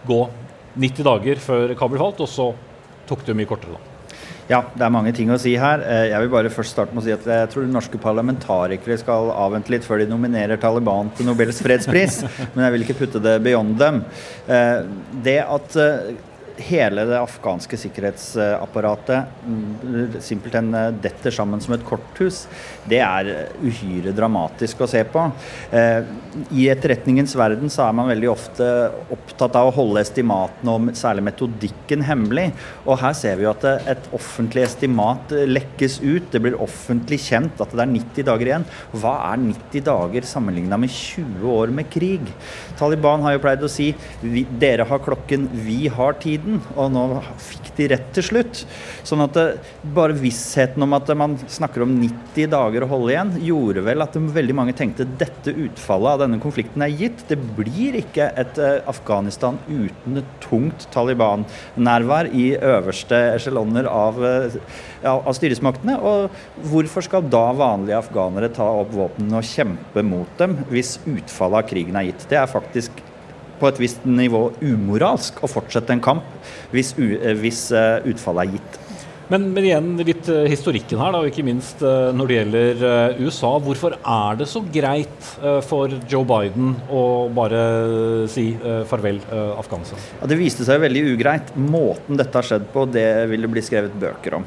[0.09, 0.25] gå
[0.81, 2.51] 90 dager før Kabul falt, og så
[3.09, 3.87] tok det jo mye kortere da?
[4.51, 5.79] Ja, det er mange ting å si her.
[6.11, 9.71] Jeg vil bare først starte med å si at jeg tror norske parlamentarikere skal avvente
[9.71, 12.17] litt før de nominerer Taliban til Nobels fredspris.
[12.57, 14.01] Men jeg vil ikke putte det beyond dem.
[15.23, 15.79] Det at
[16.61, 22.45] hele det afghanske sikkerhetsapparatet mm, simpelthen eh, detter sammen som et korthus,
[22.91, 23.31] det er
[23.63, 25.27] uhyre dramatisk å se på.
[25.75, 26.09] Eh,
[26.57, 28.67] I etterretningens verden så er man veldig ofte
[29.13, 32.51] opptatt av å holde estimatene om særlig metodikken hemmelig.
[32.87, 36.31] Og her ser vi jo at et offentlig estimat lekkes ut.
[36.33, 38.69] Det blir offentlig kjent at det er 90 dager igjen.
[38.95, 42.27] Hva er 90 dager sammenligna med 20 år med krig?
[42.81, 43.91] Taliban har jo pleid å si
[44.61, 47.05] dere har klokken, vi har tiden, og nå
[47.41, 48.65] fikk de rett til slutt.
[49.07, 49.47] Sånn at det,
[49.97, 54.17] bare vissheten om at man snakker om 90 dager å holde igjen, gjorde vel at
[54.17, 57.25] veldig mange tenkte dette utfallet av denne konflikten er gitt.
[57.29, 64.57] Det blir ikke et uh, Afghanistan uten et tungt Taliban-nærvær i øverste esjeloner av, uh,
[65.11, 65.99] av, styresmaktene.
[66.01, 71.65] Og hvorfor skal da vanlige afghanere ta opp våpnene og kjempe mot dem hvis utfallet
[71.65, 72.29] av krigen er gitt?
[72.31, 73.07] Det er faktisk
[73.61, 76.25] på et visst nivå umoralsk å fortsette en kamp
[76.73, 78.81] hvis, eh, hvis eh, utfallet er gitt.
[79.31, 82.83] Men, men, igjen litt uh, historikken her, da, og ikke minst uh, når det gjelder
[82.83, 83.53] uh, USA.
[83.63, 85.29] Hvorfor er det så greit
[85.67, 87.03] for Joe Biden å
[87.35, 87.61] bare
[88.31, 88.51] si
[88.91, 90.01] farvel Afghanistan?
[90.21, 91.53] Ja, det viste seg veldig ugreit.
[91.55, 94.47] Måten dette har skjedd på, det vil det bli skrevet bøker om.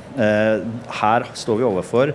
[1.01, 2.13] her står vi overfor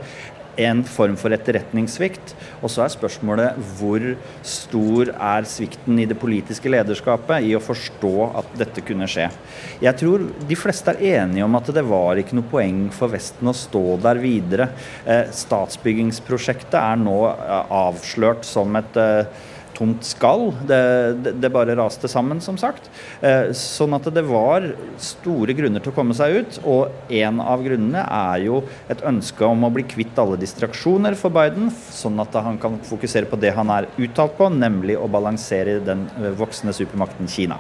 [0.59, 2.35] en form for etterretningssvikt.
[2.63, 4.05] Og så er spørsmålet hvor
[4.47, 9.29] stor er svikten i det politiske lederskapet i å forstå at dette kunne skje.
[9.85, 13.51] Jeg tror de fleste er enige om at det var ikke noe poeng for Vesten
[13.51, 14.71] å stå der videre.
[15.07, 19.47] Eh, statsbyggingsprosjektet er nå eh, avslørt som et eh,
[19.79, 20.51] tomt skall.
[20.69, 20.81] Det,
[21.25, 22.91] det, det, bare raste sammen, som sagt.
[23.23, 24.67] Eh, sånn at det var
[25.01, 26.61] store grunner til å komme seg ut.
[26.69, 31.33] Og en av grunnene er jo et ønske om å bli kvitt alle distraksjoner for
[31.35, 35.79] Biden, sånn at han kan fokusere på det han er uttalt på, nemlig å balansere
[35.85, 37.59] den voksne voksende supermakten Kina.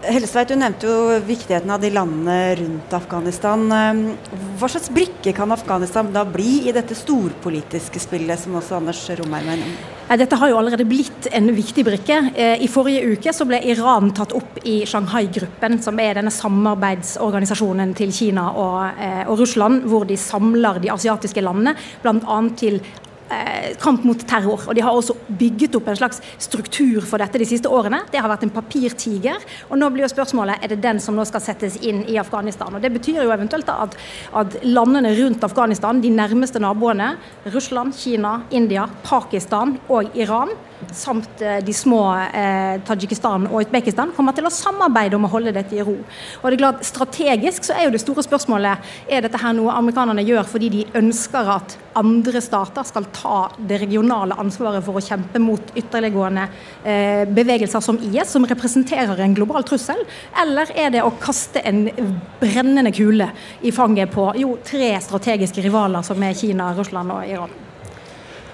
[0.00, 3.66] Hellestveit, du nevnte jo viktigheten av de landene rundt Afghanistan.
[3.68, 9.02] Eh, hva slags brikke kan Afghanistan da bli i dette storpolitiske spillet, som også Anders
[9.18, 9.74] Romheim mener?
[10.18, 12.16] Dette har jo allerede blitt en viktig brikke.
[12.34, 17.92] Eh, I forrige uke så ble Iran tatt opp i Shanghai-gruppen, som er denne samarbeidsorganisasjonen
[17.94, 22.40] til Kina og, eh, og Russland, hvor de samler de asiatiske landene, bl.a.
[22.56, 23.09] til eh,
[23.82, 24.66] kamp mot terror.
[24.68, 28.02] Og de har også bygget opp en slags struktur for dette de siste årene.
[28.10, 29.42] Det har vært en papirtiger.
[29.68, 32.74] Og nå blir jo spørsmålet er det den som nå skal settes inn i Afghanistan.
[32.74, 33.96] Og Det betyr jo eventuelt at,
[34.34, 37.14] at landene rundt Afghanistan, de nærmeste naboene,
[37.54, 40.52] Russland, Kina, India, Pakistan og Iran,
[40.96, 45.52] samt eh, de små eh, Tadsjikistan og Utbekistan, kommer til å samarbeide om å holde
[45.52, 45.96] dette i ro.
[46.40, 49.74] Og det er klart, Strategisk så er jo det store spørsmålet er dette her noe
[49.76, 53.19] amerikanerne gjør fordi de ønsker at andre stater skal ta
[53.68, 56.46] det regionale ansvaret for å kjempe mot ytterliggående
[56.84, 60.02] eh, bevegelser som IS, som representerer en global trussel,
[60.42, 61.86] eller er det å kaste en
[62.40, 63.30] brennende kule
[63.62, 67.69] i fanget på jo, tre strategiske rivaler som er Kina, Russland og Iran?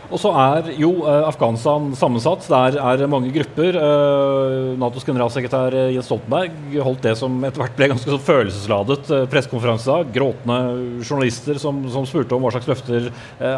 [0.07, 2.47] Og så er jo eh, Afghanistan sammensatt.
[2.51, 3.79] Der er mange grupper.
[3.81, 9.97] Eh, Natos generalsekretær eh, Jens Stoltenberg holdt det som etter hvert ble ganske følelsesladet pressekonferanse
[10.05, 10.09] i.
[10.15, 10.59] Gråtende
[11.03, 13.09] journalister som, som, spurte om hva slags løfter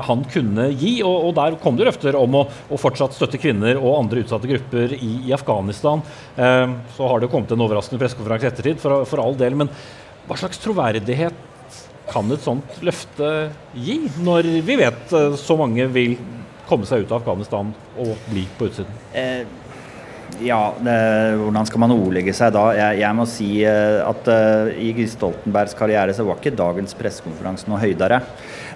[0.06, 0.94] han kunne gi.
[1.04, 4.48] Og, og der kom det løfter om å, å, fortsatt støtte kvinner og andre utsatte
[4.48, 6.00] grupper i, i Afghanistan.
[6.96, 9.58] Så har det kommet en overraskende pressekonferanse i ettertid, for, for all del.
[9.58, 9.70] Men
[10.28, 11.44] hva slags troverdighet
[12.08, 13.30] kan et sånt løfte
[13.76, 16.16] gi, når vi vet så mange vil
[16.68, 19.00] komme seg ut av Afghanistan og bli på utsiden?
[19.16, 19.46] Eh,
[20.40, 20.94] ja, det,
[21.40, 22.68] hvordan skal man ordlegge seg da?
[22.76, 27.66] Jeg, jeg må si uh, at uh, i Stoltenbergs karriere så var ikke dagens pressekonferanse
[27.70, 28.20] noe høydere.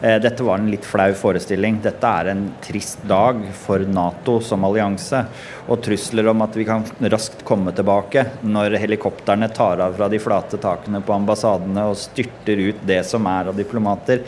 [0.00, 1.78] Uh, dette var en litt flau forestilling.
[1.85, 5.22] Dette er en trist dag for Nato som allianse.
[5.68, 10.18] Og trusler om at vi kan raskt komme tilbake når helikoptrene tar av fra de
[10.22, 14.24] flate takene på ambassadene og styrter ut det som er av diplomater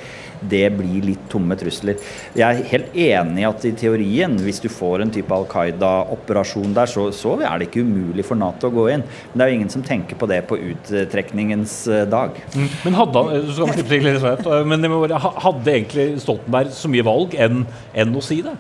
[0.51, 2.01] det blir litt tomme trusler.
[2.37, 6.75] Jeg er helt enig i at i teorien, hvis du får en type Al Qaida-operasjon
[6.77, 9.07] der, så, så, er det ikke umulig for Nato å gå inn.
[9.33, 12.37] Men det er jo ingen som tenker på det på uttrekningens eh, dag.
[12.55, 12.69] Mm.
[12.87, 14.89] Men hadde, eh, men
[15.21, 18.55] hadde egentlig Stoltenberg så mye valg enn, enn å si det?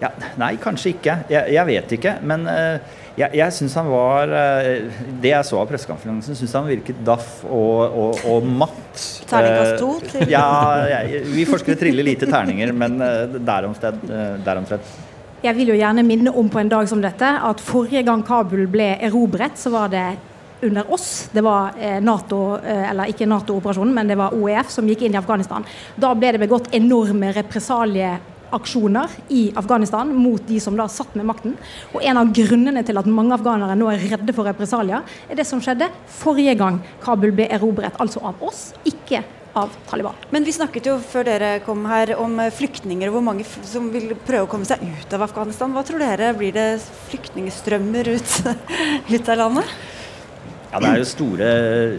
[0.00, 0.08] Ja,
[0.40, 1.18] nei, kanskje ikke.
[1.28, 2.14] Jeg, jeg vet ikke.
[2.24, 4.86] Men uh, Jeg, jeg syns han var eh,
[5.20, 9.04] Det jeg så av pressekonferansen, syns han virket daff og, og, og matt.
[9.28, 9.90] Terningkast to?
[10.06, 10.24] Til.
[10.32, 10.46] ja,
[10.94, 14.00] jeg, vi forskere triller lite terninger, men eh, deromsted.
[14.44, 14.88] deromsted.
[15.40, 18.66] Jeg vil jo gjerne minne om på en dag som dette at forrige gang Kabul
[18.70, 20.08] ble erobret, så var det
[20.68, 21.30] under oss.
[21.32, 21.72] Det var
[22.04, 25.64] NATO, eller ikke Nato-operasjonen, men det var OEF som gikk inn i Afghanistan.
[25.96, 28.18] Da ble det begått enorme represalie
[28.56, 31.56] aksjoner i Afghanistan mot de som da satt med makten.
[31.94, 35.46] Og En av grunnene til at mange afghanere nå er redde for represalier, er det
[35.48, 39.22] som skjedde forrige gang Kabul ble erobret, altså av oss, ikke
[39.58, 40.14] av Taliban.
[40.30, 44.12] Men vi snakket jo før dere kom her om flyktninger og hvor mange som vil
[44.14, 45.72] prøve å komme seg ut av Afghanistan.
[45.74, 46.32] Hva tror dere?
[46.38, 46.68] Blir det
[47.10, 48.36] flyktningstrømmer ut,
[49.14, 49.74] ut av landet?
[50.70, 51.46] Ja, Det er jo store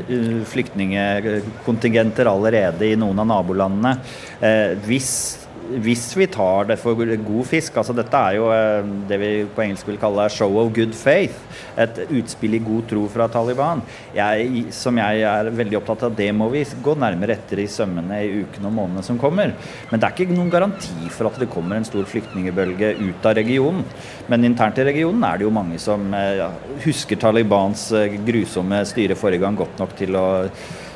[0.08, 3.98] uh, flyktningkontingenter allerede i noen av nabolandene.
[4.40, 5.41] Uh, hvis
[5.80, 9.64] hvis vi tar det for god fisk altså Dette er jo eh, det vi på
[9.64, 11.38] engelsk vil kalle 'show of good faith'.
[11.78, 13.82] Et utspill i god tro fra Taliban.
[14.16, 18.20] Jeg, som jeg er veldig opptatt av, det må vi gå nærmere etter i sømmene
[18.26, 19.54] i ukene og månedene som kommer.
[19.90, 23.36] Men det er ikke noen garanti for at det kommer en stor flyktningbølge ut av
[23.36, 23.84] regionen.
[24.28, 26.52] Men internt i regionen er det jo mange som ja,
[26.86, 30.28] husker Talibans eh, grusomme styre forrige gang godt nok til å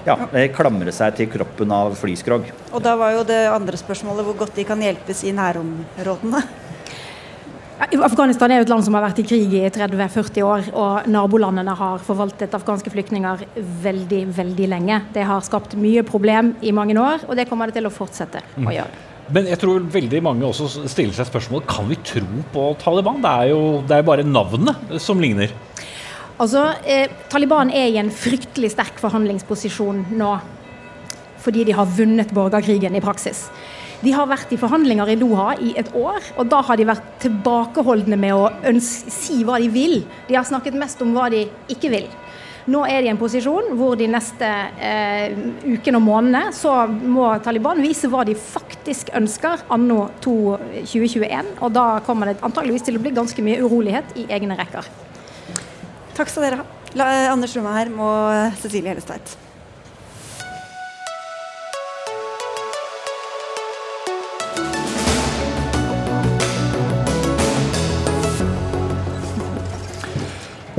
[0.05, 0.17] ja,
[0.55, 2.51] klamre seg til kroppen av flyskrog.
[2.71, 6.43] Og da var jo det andre spørsmålet hvor godt de kan hjelpes i nærområdene.
[7.75, 11.73] Afghanistan er jo et land som har vært i krig i 30-40 år, og nabolandene
[11.75, 13.43] har forvaltet afghanske flyktninger
[13.83, 15.01] veldig, veldig lenge.
[15.13, 18.45] Det har skapt mye problem i mange år, og det kommer det til å fortsette
[18.55, 18.71] å mm.
[18.77, 19.03] gjøre.
[19.35, 23.23] Men jeg tror veldig mange også stiller seg spørsmål kan vi tro på Taliban.
[23.23, 25.51] Det er jo det er bare navnet som ligner.
[26.35, 30.33] Altså, eh, Taliban er i en fryktelig sterk forhandlingsposisjon nå
[31.45, 33.45] fordi de har vunnet borgerkrigen i praksis.
[34.01, 37.05] De har vært i forhandlinger i Doha i et år, og da har de vært
[37.21, 39.99] tilbakeholdne med å si hva de vil.
[40.27, 42.09] De har snakket mest om hva de ikke vil.
[42.65, 44.49] Nå er de i en posisjon hvor de neste
[44.81, 45.37] eh,
[45.69, 51.55] ukene og månedene så må Taliban vise hva de faktisk ønsker anno 2021.
[51.61, 55.04] Og da kommer det antageligvis til å bli ganske mye urolighet i egne rekker.
[56.15, 56.65] Takk skal dere ha.
[56.95, 59.35] La, Anders her og Cecilie Hellestveit.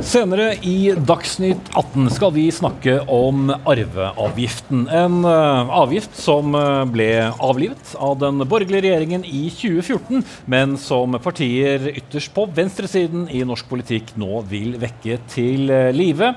[0.07, 4.85] Senere i Dagsnytt 18 skal vi snakke om arveavgiften.
[4.87, 7.09] En uh, avgift som uh, ble
[7.43, 13.67] avlivet av den borgerlige regjeringen i 2014, men som partier ytterst på venstresiden i norsk
[13.67, 16.31] politikk nå vil vekke til uh, live.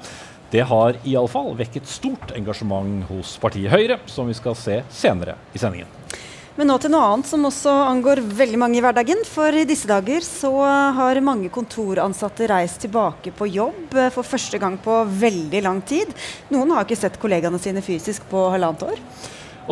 [0.51, 5.63] Det har iallfall vekket stort engasjement hos partiet Høyre, som vi skal se senere i
[5.63, 5.87] sendingen.
[6.61, 9.23] Men nå til noe annet som også angår veldig mange i hverdagen.
[9.25, 10.51] For i disse dager så
[10.93, 16.13] har mange kontoransatte reist tilbake på jobb eh, for første gang på veldig lang tid.
[16.53, 19.01] Noen har ikke sett kollegaene sine fysisk på halvannet år.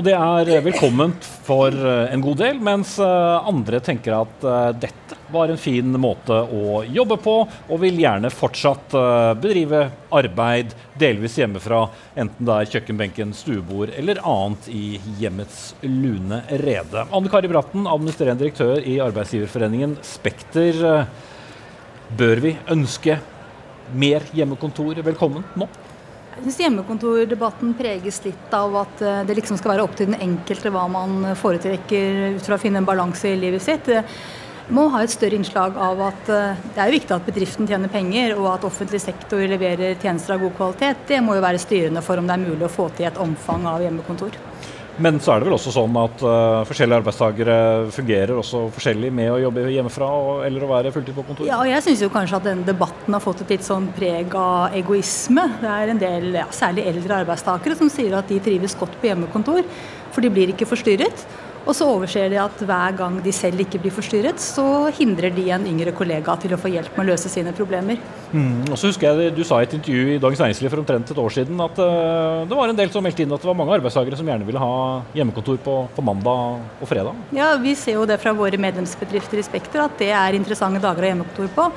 [0.01, 4.49] Og det er eh, velkomment for eh, en god del, mens andre tenker at
[4.81, 8.95] dette var en fin måte å jobbe på, og vil gjerne fortsatt
[9.41, 11.83] bedrive arbeid delvis hjemmefra,
[12.19, 17.05] enten det er kjøkkenbenken, stuebord eller annet i hjemmets lune rede.
[17.13, 20.81] Anne Kari Bratten, administrerende direktør i Arbeidsgiverforeningen Spekter.
[22.19, 23.19] Bør vi ønske
[23.93, 25.69] mer hjemmekontor velkommen nå?
[26.39, 30.21] Jeg syns hjemmekontordebatten preges litt av at eh, det liksom skal være opp til den
[30.23, 33.91] enkelte hva man foretrekker ut fra å finne en balanse i livet sitt.
[34.69, 38.35] Må ha et større innslag av at eh, det er viktig at bedriften tjener penger,
[38.37, 41.07] og at offentlig sektor leverer tjenester av god kvalitet.
[41.09, 43.65] Det må jo være styrende for om det er mulig å få til et omfang
[43.71, 44.37] av hjemmekontor.
[44.99, 47.57] Men så er det vel også sånn at uh, forskjellige arbeidstakere
[47.95, 51.47] fungerer også forskjellig med å jobbe hjemmefra og, eller å være fulltid på kontor?
[51.47, 54.75] Ja, og jeg syns kanskje at denne debatten har fått et litt sånn preg av
[54.77, 55.45] egoisme.
[55.63, 59.09] Det er en del, ja, særlig eldre arbeidstakere, som sier at de trives godt på
[59.13, 59.63] hjemmekontor,
[60.11, 61.23] for de blir ikke forstyrret.
[61.67, 65.49] Og så overser de at hver gang de selv ikke blir forstyrret, så hindrer de
[65.53, 68.01] en yngre kollega til å få hjelp med å løse sine problemer.
[68.33, 68.69] Mm.
[68.69, 71.21] Og så husker jeg Du sa i et intervju i Dagens Næringsliv for omtrent et
[71.23, 73.73] år siden at uh, det var en del som meldte inn at det var mange
[73.79, 74.75] arbeidstakere som gjerne ville ha
[75.17, 77.17] hjemmekontor på, på, mandag og fredag.
[77.37, 81.05] Ja, vi ser jo det fra våre medlemsbedrifter i Spekter at det er interessante dager
[81.05, 81.69] å ha hjemmekontor på.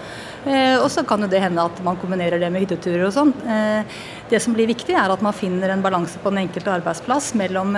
[0.45, 3.33] Uh, og så kan jo det hende at man kombinerer det med hytteturer og sånn.
[3.45, 3.83] Uh,
[4.31, 7.75] det som blir viktig, er at man finner en balanse på den enkelte arbeidsplass mellom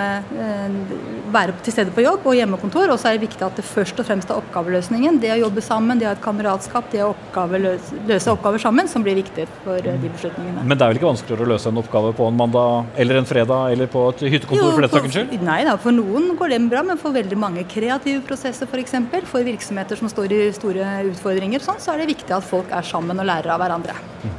[1.34, 2.92] være til stede på jobb og hjemmekontor.
[2.94, 5.18] Og så er det viktig at det først og fremst er oppgaveløsningen.
[5.22, 8.62] Det å jobbe sammen, det å ha et kameratskap, det å oppgave løse, løse, oppgaver
[8.62, 10.62] sammen, som blir viktig for de beslutningene.
[10.62, 13.28] Men det er vel ikke vanskeligere å løse en oppgave på en mandag eller en
[13.28, 15.34] fredag eller på et hyttekontor jo, for den saks skyld?
[15.50, 19.28] Nei da, for noen går det bra, men for veldig mange kreative prosesser f.eks., for,
[19.34, 22.86] for virksomheter som står i store utfordringer, sånn, så er det viktig at folk er
[22.86, 23.96] sammen og lærer av hverandre.
[24.24, 24.34] Mm.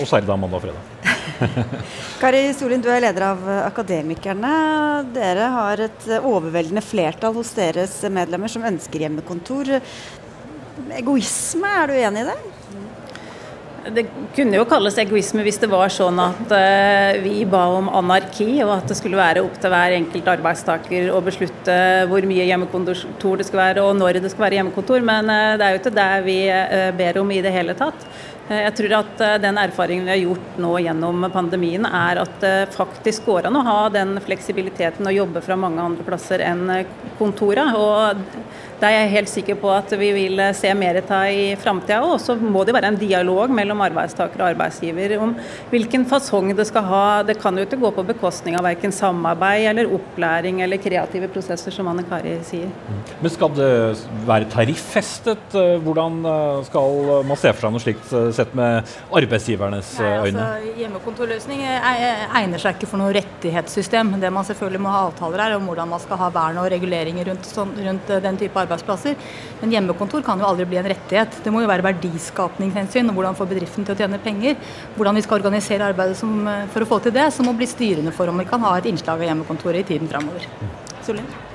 [0.00, 0.86] Og særlig da mandag og fredag.
[2.20, 4.52] Kari Solin, du er leder av Akademikerne.
[5.14, 9.74] Dere har et overveldende flertall hos deres medlemmer som ønsker hjemmekontor.
[10.96, 12.38] Egoisme, er du enig i det?
[13.80, 14.02] Det
[14.36, 18.74] kunne jo kalles egoisme hvis det var sånn at uh, vi ba om anarki, og
[18.74, 21.76] at det skulle være opp til hver enkelt arbeidstaker å beslutte
[22.10, 25.00] hvor mye hjemmekontor det skal være og når det skal være hjemmekontor.
[25.06, 28.04] Men uh, det er jo ikke det vi uh, ber om i det hele tatt.
[28.50, 33.28] Jeg tror at den erfaringen vi har gjort nå gjennom pandemien, er at det faktisk
[33.30, 36.64] går an å ha den fleksibiliteten og jobbe fra mange andre plasser enn
[37.20, 37.78] kontoret.
[37.78, 38.18] Og
[38.80, 42.00] det er jeg helt sikker på at vi vil se mer av i framtida.
[42.06, 45.34] Og så må det være en dialog mellom arbeidstaker og arbeidsgiver om
[45.72, 47.04] hvilken fasong det skal ha.
[47.26, 51.74] Det kan jo ikke gå på bekostning av verken samarbeid eller opplæring eller kreative prosesser,
[51.74, 52.70] som Anne Kari sier.
[53.20, 53.70] Men skal det
[54.28, 55.56] være tariffestet?
[55.84, 58.88] Hvordan eh, skal man se for seg noe slikt eh, sett med
[59.20, 60.46] arbeidsgivernes Nei, eh, øyne?
[60.46, 64.16] Altså, hjemmekontorløsning egner seg ikke for noe rettighetssystem.
[64.22, 67.32] Det man selvfølgelig må ha avtaler er om hvordan man skal ha vern og reguleringer
[67.32, 69.18] rundt, sånn, rundt den type arbeid arbeidsplasser.
[69.60, 71.42] Men hjemmekontor kan jo aldri bli en rettighet.
[71.44, 74.56] Det må jo være verdiskapningshensyn og hvordan få bedriften til å tjene penger.
[74.96, 77.66] Hvordan vi skal organisere arbeidet som, eh, for å få til det, som må bli
[77.66, 80.46] styrende for om vi kan ha et innslag av hjemmekontoret i tiden framover.
[81.02, 81.49] Solin?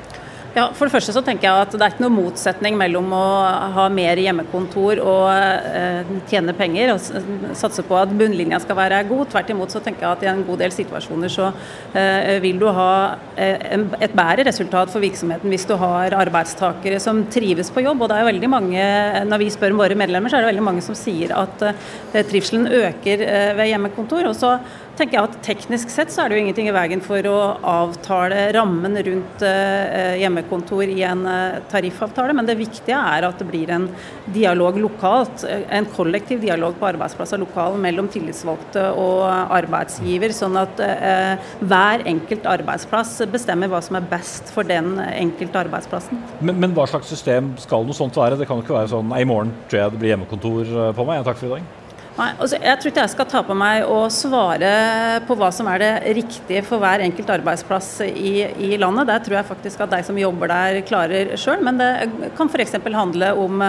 [0.55, 3.23] Ja, For det første så tenker jeg at det er ikke noen motsetning mellom å
[3.75, 9.25] ha mer hjemmekontor og eh, tjene penger og satse på at bunnlinja skal være god.
[9.33, 11.49] Tvert imot så tenker jeg at i en god del situasjoner så
[11.91, 12.87] eh, vil du ha
[13.35, 18.05] eh, et bedre resultat for virksomheten hvis du har arbeidstakere som trives på jobb.
[18.05, 18.87] Og det er veldig mange,
[19.27, 22.71] når vi spør våre medlemmer, så er det veldig mange som sier at eh, trivselen
[22.71, 24.31] øker eh, ved hjemmekontor.
[24.31, 24.55] og så
[24.97, 27.35] tenker jeg at Teknisk sett så er det jo ingenting i veien for å
[27.69, 33.47] avtale rammen rundt uh, hjemmekontor i en uh, tariffavtale, men det viktige er at det
[33.49, 33.87] blir en
[34.33, 35.45] dialog lokalt.
[35.45, 40.81] En kollektiv dialog på arbeidsplasser lokalt mellom tillitsvalgte og arbeidsgiver, sånn at
[41.59, 46.21] hver enkelt arbeidsplass bestemmer hva som er best for den enkelte arbeidsplassen.
[46.41, 48.39] Men, men hva slags system skal noe sånt være?
[48.39, 51.25] Det kan jo ikke være sånn i morgen tror jeg det blir hjemmekontor på meg.
[51.27, 51.84] Takk for i dag.
[52.15, 54.69] Nei, altså jeg tror ikke jeg skal ta på meg å svare
[55.27, 59.09] på hva som er det riktige for hver enkelt arbeidsplass i, i landet.
[59.09, 61.59] Der tror jeg faktisk at de som jobber der klarer sjøl.
[61.67, 61.89] Men det
[62.37, 62.77] kan f.eks.
[62.95, 63.65] handle om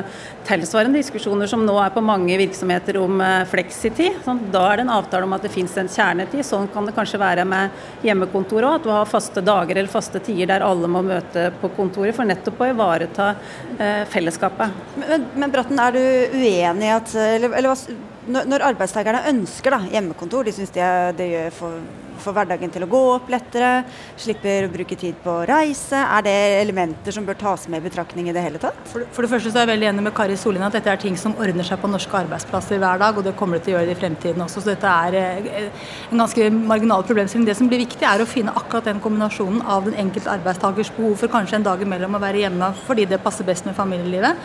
[0.47, 4.23] tilsvarende diskusjoner som nå er på mange virksomheter om eh, fleksitid.
[4.23, 6.47] Sånn, da er det en avtale om at det finnes en kjernetid.
[6.47, 8.79] Sånn kan det kanskje være med hjemmekontor òg.
[8.79, 12.31] At du har faste dager eller faste tider der alle må møte på kontoret for
[12.31, 13.33] nettopp å ivareta
[13.75, 14.83] eh, fellesskapet.
[15.03, 16.05] Men, men Bratten, er du
[16.39, 20.87] uenig i at eller, eller når, når arbeidstakerne ønsker da, hjemmekontor, de syns det,
[21.19, 21.81] det gjør for
[22.23, 23.85] får hverdagen til å gå opp lettere,
[24.21, 26.01] slipper å bruke tid på å reise.
[26.01, 28.79] Er det elementer som bør tas med i betraktning i det hele tatt?
[28.91, 31.01] For, for det første så er jeg veldig enig med Kari Solin at dette er
[31.03, 33.81] ting som ordner seg på norske arbeidsplasser hver dag, og det kommer det til å
[33.81, 34.63] gjøre i fremtiden også.
[34.65, 37.47] Så dette er eh, en ganske marginal problemstilling.
[37.49, 41.19] Det som blir viktig, er å finne akkurat den kombinasjonen av den enkelte arbeidstakers behov
[41.21, 44.39] for kanskje en dag imellom å være hjemme fordi det passer best med familielivet,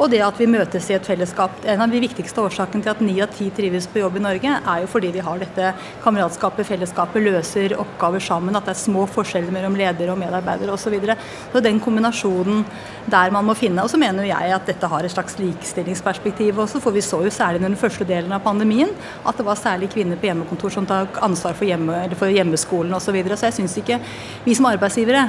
[0.00, 1.56] og det at vi møtes i et fellesskap.
[1.68, 4.56] En av de viktigste årsakene til at ni av ti trives på jobb i Norge,
[4.60, 5.72] er jo fordi vi har dette
[6.04, 10.86] kameratskapet, fellesskapet, løser oppgaver sammen, at det er små forskjeller mellom ledere og medarbeidere osv.
[10.90, 11.14] Så, videre.
[11.52, 12.64] så den kombinasjonen
[13.10, 16.80] der man må finne Og så mener jeg at dette har et slags likestillingsperspektiv også,
[16.82, 18.90] for vi så jo særlig under den første delen av pandemien
[19.26, 23.10] at det var særlig kvinner på hjemmekontor som tar ansvar for, hjemme, for hjemmeskolen osv.
[23.10, 23.36] Så, videre.
[23.36, 23.96] så jeg syns ikke
[24.44, 25.24] vi som arbeidsgivere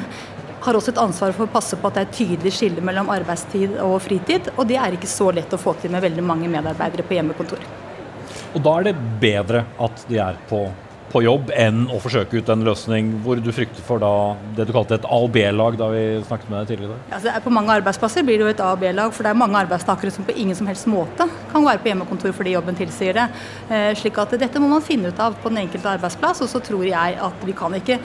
[0.62, 3.10] har også et ansvar for å passe på at det er et tydelig skille mellom
[3.14, 4.52] arbeidstid og fritid.
[4.58, 7.66] Og det er ikke så lett å få til med veldig mange medarbeidere på hjemmekontor.
[8.52, 10.66] Og da er det bedre at de er på
[11.12, 14.12] på jobb enn å forsøke ut en løsning hvor du frykter for da
[14.58, 16.98] det du kalte et A- og B-lag da vi snakket med deg tidligere?
[17.12, 19.60] Altså, på mange arbeidsplasser blir det jo et A- og B-lag, for det er mange
[19.60, 23.30] arbeidstakere som på ingen som helst måte kan være på hjemmekontor fordi jobben tilsier det.
[23.70, 26.64] Eh, slik at dette må man finne ut av på den enkelte arbeidsplass, og så
[26.64, 28.00] tror jeg at vi kan ikke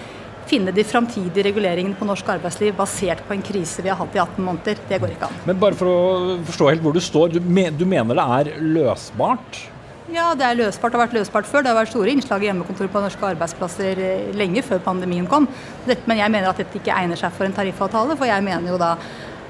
[0.47, 4.23] finne de framtidige reguleringene på norsk arbeidsliv basert på en krise vi har hatt i
[4.23, 4.83] 18 måneder.
[4.89, 5.41] Det går ikke an.
[5.49, 7.41] Men bare for å forstå helt hvor du står, du,
[7.87, 9.65] mener det er løsbart?
[10.13, 10.93] Ja, det er løsbart.
[10.93, 11.65] Det har vært løsbart før.
[11.65, 15.49] Det har vært store innslag i hjemmekontor på norske arbeidsplasser eh, lenge før pandemien kom.
[15.87, 18.79] Men jeg mener at dette ikke egner seg for en tariffavtale, for jeg mener jo
[18.81, 18.95] da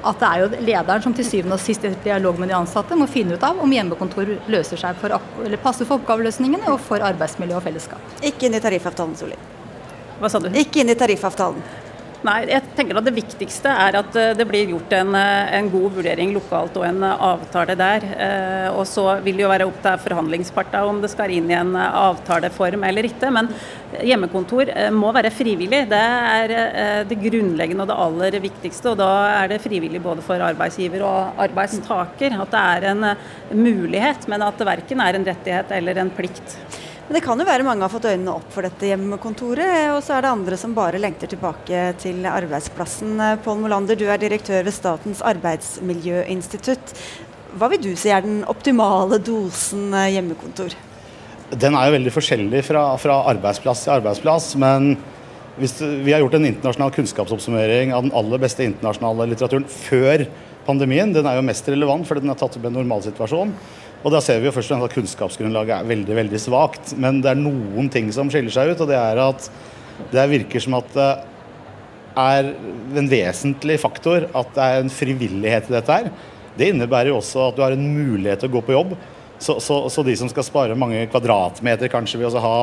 [0.06, 2.96] at det er jo lederen som til syvende og sist i dialog med de ansatte
[2.96, 7.02] må finne ut av om hjemmekontor løser seg for, eller passer for oppgaveløsningene og for
[7.04, 8.14] arbeidsmiljø og fellesskap.
[8.22, 9.40] Ikke inn i tariffavtalen, Solli.
[10.20, 10.48] Hva sa du?
[10.56, 11.85] Ikke inn i tariffavtalen.
[12.24, 15.68] Nei, jeg tenker at Det viktigste er at eh, det blir gjort en, eh, en
[15.72, 18.06] god vurdering lokalt og en eh, avtale der.
[18.72, 21.74] Og Så vil det jo være opp til forhandlingspartene om det skal inn i en
[21.76, 23.30] avtaleform eller ikke.
[23.34, 23.50] Men
[24.04, 25.84] hjemmekontor må være frivillig.
[25.90, 28.92] Det er det grunnleggende og det aller viktigste.
[28.92, 29.10] og Da
[29.42, 32.36] er det frivillig både for arbeidsgiver og arbeidstaker.
[32.42, 33.06] At det er en
[33.52, 36.58] mulighet, men at det verken er en rettighet eller en plikt.
[37.06, 40.16] Men det kan jo være mange har fått øynene opp for dette hjemmekontoret, og så
[40.16, 43.20] er det andre som bare lengter tilbake til arbeidsplassen.
[43.44, 46.96] Pål Molander, du er direktør ved Statens arbeidsmiljøinstitutt.
[47.56, 50.74] Hva vil du si er den optimale dosen eh, hjemmekontor?
[51.54, 54.56] Den er jo veldig forskjellig fra, fra arbeidsplass til arbeidsplass.
[54.58, 54.96] men
[55.56, 60.26] hvis vi har gjort en internasjonal kunnskapsoppsummering av den aller beste internasjonale litteraturen før
[60.66, 61.12] pandemien.
[61.14, 63.54] Den er jo mest relevant fordi den er tatt opp en normalsituasjon.
[64.06, 66.92] Og da ser vi jo først og fremst at kunnskapsgrunnlaget er veldig veldig svakt.
[66.94, 69.48] Men det er noen ting som skiller seg ut, og det er at
[70.12, 71.08] det virker som at det
[72.16, 72.52] er
[73.00, 76.12] en vesentlig faktor at det er en frivillighet i dette her.
[76.56, 78.94] Det innebærer jo også at du har en mulighet til å gå på jobb.
[79.38, 82.54] Så, så, så, de som skal spare mange kvadratmeter kanskje ved å ha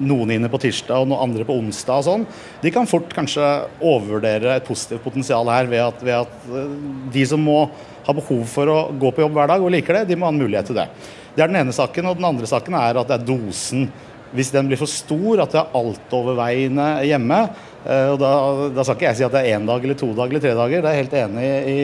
[0.00, 2.24] noen inne på tirsdag og noen andre på onsdag, og sånn,
[2.62, 3.44] de kan fort kanskje
[3.80, 6.72] overvurdere et positivt potensial her ved at, ved at eh,
[7.12, 7.66] de som må
[8.04, 10.32] ha behov for å gå på jobb hver dag og liker det, de må ha
[10.32, 10.88] en mulighet til det.
[11.34, 12.10] Det er den ene saken.
[12.10, 13.88] Og den andre saken er at det er dosen.
[14.34, 17.40] Hvis den blir for stor, at det er altoverveiende hjemme,
[17.84, 18.30] og da,
[18.72, 20.52] da, skal ikke jeg si at det er én dag eller to dager eller tre
[20.56, 20.84] dager.
[20.84, 21.80] Det er helt enig i,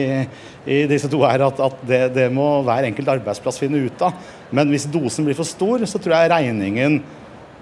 [0.65, 4.15] i disse to her, at, at det, det, må hver enkelt arbeidsplass finne ut av.
[4.49, 6.97] Men hvis dosen blir for stor, så tror jeg regningen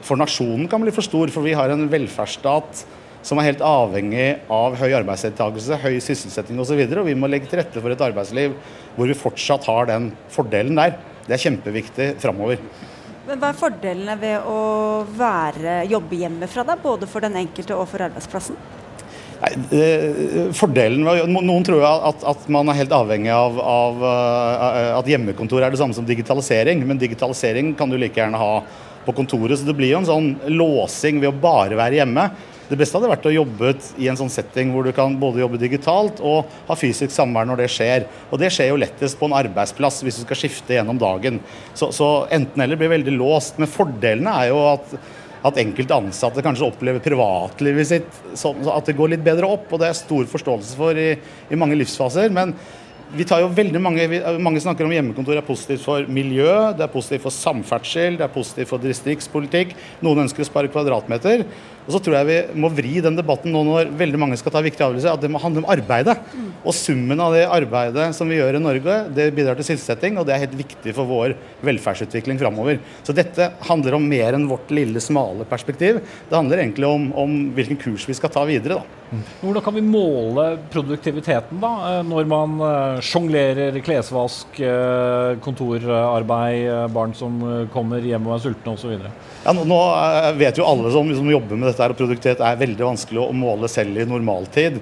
[0.07, 1.31] for nasjonen kan bli for stor.
[1.35, 2.85] For vi har en velferdsstat
[3.27, 6.79] som er helt avhengig av høy arbeidsdeltakelse, høy sysselsetting osv.
[6.79, 8.55] Og, så og vi må legge til rette for et arbeidsliv
[8.95, 10.95] hvor vi fortsatt har den fordelen der.
[11.27, 12.63] Det er kjempeviktig framover.
[13.30, 14.59] Men Hva er fordelene ved å
[15.13, 18.57] være, jobbe hjemmefra, da, både for den enkelte og for arbeidsplassen?
[19.39, 19.51] Nei,
[20.57, 25.71] fordelen, Noen tror at, at, man er helt avhengig av, av, eh, at hjemmekontor er
[25.71, 26.82] det samme som digitalisering.
[26.89, 28.63] Men digitalisering kan du like gjerne ha
[29.05, 29.61] på kontoret.
[29.61, 32.25] Så det blir jo en sånn låsing ved å bare være hjemme.
[32.70, 35.57] Det beste hadde vært å jobbe i en sånn setting hvor du kan både jobbe
[35.61, 38.05] digitalt og ha fysisk samvær når det skjer.
[38.30, 41.39] Og det skjer jo lettest på en arbeidsplass hvis du skal skifte gjennom dagen.
[41.74, 43.57] Så, så enten eller blir veldig låst.
[43.57, 44.93] Men fordelene er jo at,
[45.49, 49.65] at enkelte ansatte kanskje opplever privatlivet sitt sånn at det går litt bedre opp.
[49.74, 51.09] Og det er stor forståelse for i,
[51.49, 52.30] i mange livsfaser.
[52.30, 52.53] men
[53.09, 54.03] vi tar jo veldig mange,
[54.38, 58.34] mange snakker om hjemmekontor er positivt for miljø, det er positivt for samferdsel, det er
[58.34, 59.74] positivt for distriktspolitikk.
[60.05, 61.41] Noen ønsker å spare kvadratmeter.
[61.89, 64.61] Og så tror jeg vi må vri den debatten nå når veldig mange skal ta
[64.61, 66.13] viktige avgjørelser, at det må handle om arbeidet.
[66.37, 66.51] Mm.
[66.61, 70.27] Og summen av det arbeidet som vi gjør i Norge, det bidrar til sysselsetting, og
[70.27, 71.33] det er helt viktig for vår
[71.65, 72.77] velferdsutvikling framover.
[73.01, 75.97] Så dette handler om mer enn vårt lille, smale perspektiv.
[76.29, 78.77] Det handler egentlig om, om hvilken kurs vi skal ta videre.
[78.77, 78.99] da.
[79.09, 79.25] Mm.
[79.41, 87.17] Hvordan kan vi måle produktiviteten da, eh, når man uh, sjonglerer klesvask, uh, kontorarbeid, barn
[87.17, 87.41] som
[87.73, 89.09] kommer hjem og er sultne osv.?
[89.43, 89.75] Ja, nå, nå
[90.35, 93.35] vet jo alle som, som jobber med dette dette og produktivitet er veldig vanskelig å
[93.35, 94.81] måle selv i normaltid.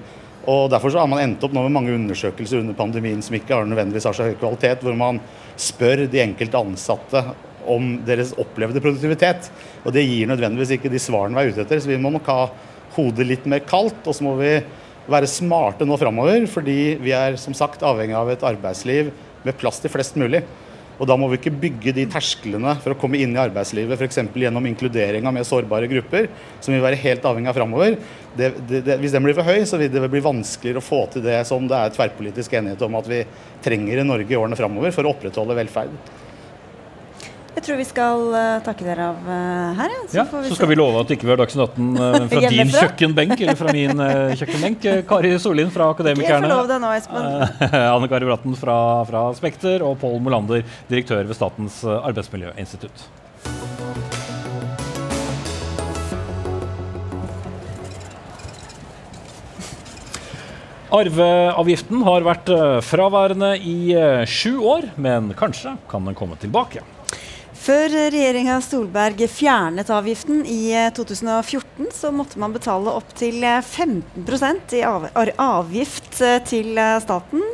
[0.50, 3.54] Og Derfor så har man endt opp nå med mange undersøkelser under pandemien som ikke
[3.54, 5.20] har nødvendigvis har så høy kvalitet, hvor man
[5.60, 7.22] spør de enkelte ansatte
[7.68, 9.50] om deres opplevde produktivitet.
[9.84, 12.30] Og det gir nødvendigvis ikke de svarene vi er ute etter, så vi må nok
[12.32, 12.48] ha
[12.96, 14.00] hodet litt mer kaldt.
[14.08, 14.56] Og så må vi
[15.08, 19.12] være smarte nå framover, fordi vi er som sagt avhengig av et arbeidsliv
[19.46, 20.42] med plass til flest mulig.
[20.98, 24.18] Og Da må vi ikke bygge de tersklene for å komme inn i arbeidslivet f.eks.
[24.34, 26.26] gjennom inkludering av mer sårbare grupper,
[26.60, 27.98] som vi vil være helt avhengig av framover.
[28.36, 31.68] hvis den blir for høy, så vil det bli vanskeligere å få til det som
[31.70, 33.24] det er tverrpolitisk enighet om at vi
[33.62, 35.94] trenger i Norge i årene framover for å opprettholde velferd.
[37.58, 39.94] Jeg tror vi skal uh, takke dere av uh, her.
[40.06, 42.68] Så, ja, så skal vi love at ikke vi har Dagsnytt 18 uh, fra din
[42.70, 44.02] kjøkkenbenk eller fra min
[44.38, 44.84] kjøkkenbenk.
[45.08, 46.38] Kari Sollien fra Akademikerne.
[46.38, 47.26] Jeg får lov det nå, Espen.
[47.96, 48.76] Anne Kari Bratten fra,
[49.08, 53.08] fra Spekter og Pål Molander, direktør ved Statens arbeidsmiljøinstitutt.
[60.94, 62.54] Arveavgiften har vært
[62.86, 63.90] fraværende i
[64.30, 66.86] sju år, men kanskje kan den komme tilbake.
[67.68, 74.78] Før regjeringa Solberg fjernet avgiften i 2014, eh, så måtte man betale opptil 15 eh,
[74.78, 74.84] i
[75.44, 77.44] avgift eh, til staten.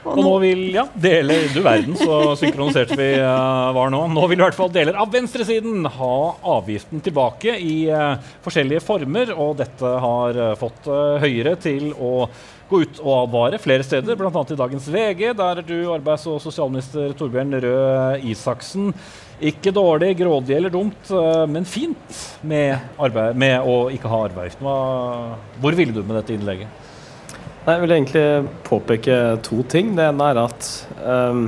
[0.00, 4.00] Og, og nå vil ja, deler Du verden, så synkroniserte vi uh, var nå.
[4.10, 6.14] Nå vil i hvert fall deler av venstresiden ha
[6.56, 9.34] avgiften tilbake i uh, forskjellige former.
[9.36, 10.88] Og dette har uh, fått
[11.20, 12.24] Høyre til å
[12.70, 14.30] gå ut og advare flere steder, bl.a.
[14.30, 18.92] i dagens VG, der er du arbeids- og sosialminister Torbjørn Røe Isaksen
[19.40, 24.60] Ikke dårlig, grådig eller dumt, eh, men fint med, arbeid, med å ikke ha arveavgift.
[24.60, 26.86] Hvor ville du med dette innlegget?
[27.64, 28.26] Jeg vil egentlig
[28.68, 29.94] påpeke to ting.
[29.96, 30.68] Det ene er at
[31.04, 31.42] um,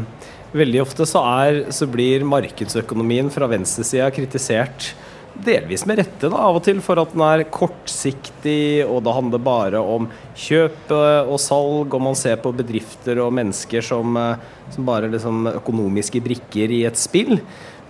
[0.57, 4.93] veldig ofte så, er, så blir markedsøkonomien fra venstresida kritisert
[5.35, 9.43] delvis med rette da, av og til for at den er kortsiktig, og det handler
[9.43, 10.09] bare om
[10.39, 15.49] kjøp og salg, og man ser på bedrifter og mennesker som, eh, som bare liksom
[15.55, 17.39] økonomiske brikker i et spill.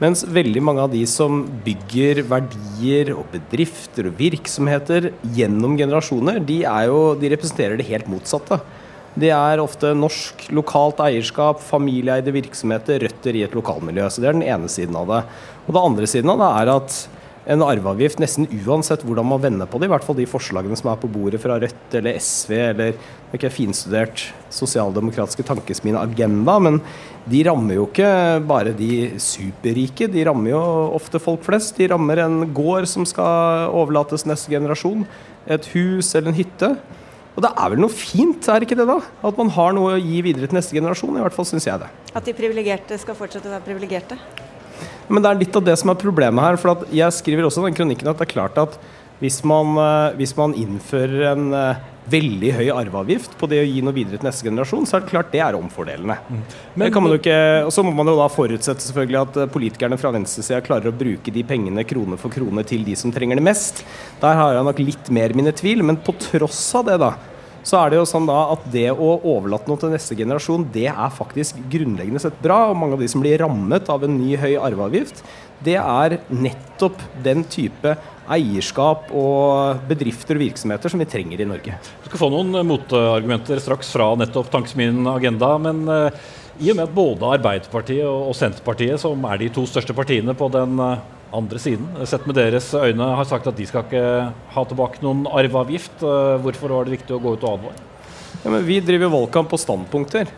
[0.03, 6.63] Mens veldig mange av de som bygger verdier og bedrifter og virksomheter gjennom generasjoner, de,
[6.89, 8.59] jo, de representerer det helt motsatte.
[9.13, 14.09] Det er ofte norsk, lokalt eierskap, familieeide virksomheter, røtter i et lokalmiljø.
[14.09, 15.23] Så Det er den ene siden av det.
[15.67, 16.97] Og det andre siden av det er at
[17.51, 20.93] en arveavgift nesten uansett hvordan man vender på det, i hvert fall de forslagene som
[20.93, 22.95] er på bordet fra Rødt eller SV eller
[23.35, 26.79] ikke finstudert sosialdemokratiske tankesmien Agenda, men
[27.27, 28.13] de rammer jo ikke
[28.47, 30.63] bare de superrike, de rammer jo
[30.99, 31.77] ofte folk flest.
[31.79, 35.07] De rammer en gård som skal overlates neste generasjon,
[35.47, 36.75] et hus eller en hytte.
[37.33, 38.99] Og det er vel noe fint, er ikke det da?
[39.25, 41.17] At man har noe å gi videre til neste generasjon.
[41.17, 41.89] I hvert fall syns jeg det.
[42.13, 44.19] At de privilegerte skal fortsette å være privilegerte?
[45.09, 46.59] Men det er litt av det som er problemet her.
[46.61, 48.79] For jeg skriver også i den kronikken at det er klart at
[49.23, 53.83] hvis man, eh, hvis man innfører en eh, veldig høy arveavgift på det å gi
[53.85, 56.17] noe videre til neste generasjon, så er det klart det er omfordelende.
[56.27, 56.41] Mm.
[57.69, 60.97] Og Så må man jo da forutsette selvfølgelig at eh, politikerne fra venstresida klarer å
[60.97, 63.85] bruke de pengene krone for krone til de som trenger det mest.
[64.23, 67.15] Der har jeg nok litt mer mine tvil, men på tross av det, da,
[67.63, 70.89] så er det jo sånn da at det å overlate noe til neste generasjon, det
[70.91, 72.65] er faktisk grunnleggende sett bra.
[72.71, 75.23] Og mange av de som blir rammet av en ny høy arveavgift,
[75.63, 77.95] det er nettopp den type
[78.33, 81.79] eierskap og bedrifter og virksomheter som vi trenger i Norge.
[82.03, 85.55] Du skal få noen motargumenter straks fra nettopp Tankesmien Agenda.
[85.63, 86.23] men uh,
[86.63, 90.47] i og med at både Arbeiderpartiet og Senterpartiet, som er de to største partiene på
[90.55, 91.01] den uh,
[91.35, 94.05] andre siden, sett med deres øyne, har sagt at de skal ikke
[94.55, 96.05] ha tilbake noen arveavgift.
[96.05, 97.87] Eh, hvorfor var det viktig å gå ut og advare?
[98.43, 100.29] Ja, vi driver valgkamp på standpunkter.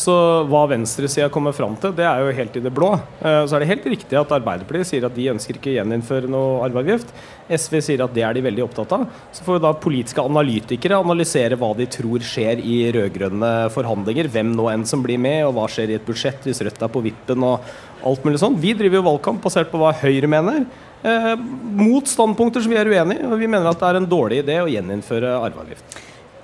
[0.00, 0.14] Så
[0.46, 2.92] hva venstresida kommer fram til, det er jo helt i det blå.
[3.20, 6.30] Eh, så er det helt riktig at Arbeiderpartiet sier at de ønsker ikke å gjeninnføre
[6.30, 7.10] noe arveavgift.
[7.50, 9.08] SV sier at det er de veldig opptatt av.
[9.34, 14.30] Så får da politiske analytikere analysere hva de tror skjer i rød-grønne forhandlinger.
[14.30, 16.92] Hvem nå enn som blir med, og hva skjer i et budsjett hvis Rødt er
[16.92, 17.66] på vippen og
[18.06, 18.60] alt mulig sånn.
[18.62, 20.62] Vi driver jo valgkamp basert på hva Høyre mener.
[21.02, 21.34] Eh,
[21.80, 24.42] mot standpunkter som vi er uenig i, og vi mener at det er en dårlig
[24.44, 25.98] idé å gjeninnføre arveavgift.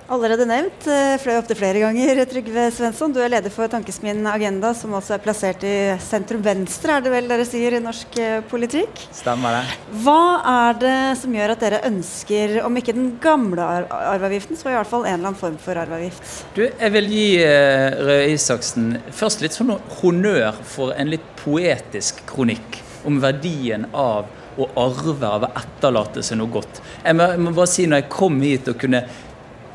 [0.07, 2.21] Allerede nevnt, eh, opptil flere ganger.
[2.31, 6.95] Trygve Svensson, du er leder for Tankesmien Agenda, som også er plassert i sentrum venstre,
[6.95, 9.03] er det vel dere sier i norsk eh, politikk?
[9.11, 9.75] Stemmer det.
[10.05, 10.21] Hva
[10.53, 14.87] er det som gjør at dere ønsker, om ikke den gamle arveavgiften, så i hvert
[14.93, 16.31] fall en eller annen form for arveavgift?
[16.55, 22.23] Du, jeg vil gi uh, Røe Isaksen først litt sånn honnør for en litt poetisk
[22.31, 26.79] kronikk om verdien av å arve, av å etterlate seg noe godt.
[27.03, 29.03] Jeg må, jeg må bare si når jeg kom hit og kunne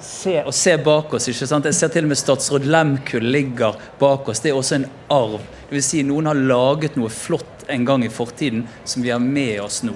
[0.03, 1.29] se, og se bak oss.
[1.31, 1.69] ikke sant?
[1.69, 4.43] Jeg ser til og med statsråd Lemkull ligger bak oss.
[4.43, 5.41] Det er også en arv.
[5.69, 9.23] Det vil si noen har laget noe flott en gang i fortiden som vi har
[9.23, 9.95] med oss nå.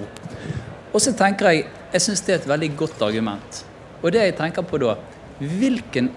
[0.93, 3.63] Og så tenker jeg jeg syns det er et veldig godt argument.
[4.01, 4.97] Og det jeg tenker på da
[5.37, 6.09] Hvilken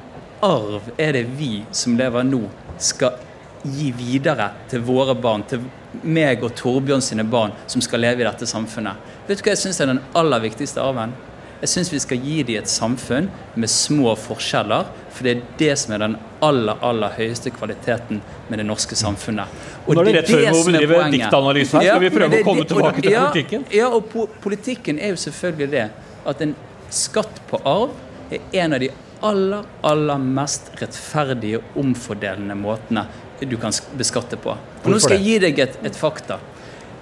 [0.43, 2.41] arv er det vi som lever nå,
[2.81, 3.19] skal
[3.61, 5.67] gi videre til våre barn, til
[6.01, 8.97] meg og Torbjørn sine barn som skal leve i dette samfunnet?
[9.29, 11.13] Vet du hva jeg syns er den aller viktigste arven?
[11.61, 13.27] Jeg syns vi skal gi dem et samfunn
[13.61, 18.63] med små forskjeller, for det er det som er den aller aller høyeste kvaliteten med
[18.63, 19.53] det norske samfunnet.
[19.85, 21.91] Og Nå er det rett før vi må bedrive diktanalyse her.
[21.91, 23.67] Skal vi prøve det, å komme tilbake til ja, politikken?
[23.77, 25.87] Ja, og po politikken er jo selvfølgelig det
[26.33, 26.57] at en
[26.95, 27.93] skatt på arv
[28.33, 28.89] er en av de
[29.27, 33.05] aller, aller mest rettferdige, omfordelende måtene
[33.41, 34.57] du kan beskatte på.
[34.85, 36.41] Og nå skal jeg gi deg et, et fakta.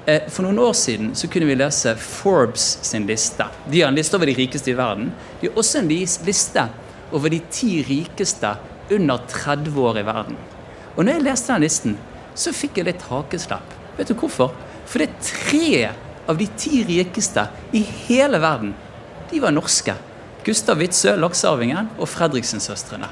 [0.09, 3.44] Eh, for noen år siden så kunne vi lese Forbes sin liste.
[3.68, 5.11] De har en liste over de rikeste i verden.
[5.40, 6.64] De har også en liste
[7.12, 8.54] over de ti rikeste
[8.96, 10.40] under 30 år i verden.
[10.96, 11.98] Og når jeg leste den listen,
[12.32, 13.76] så fikk jeg litt hakeslepp.
[13.98, 14.56] Vet du hvorfor?
[14.88, 15.70] For det er tre
[16.28, 17.44] av de ti rikeste
[17.76, 18.72] i hele verden.
[19.28, 19.92] De var norske.
[20.46, 23.11] Gustav Witzøe, laksearvingen, og Fredriksen-søstrene.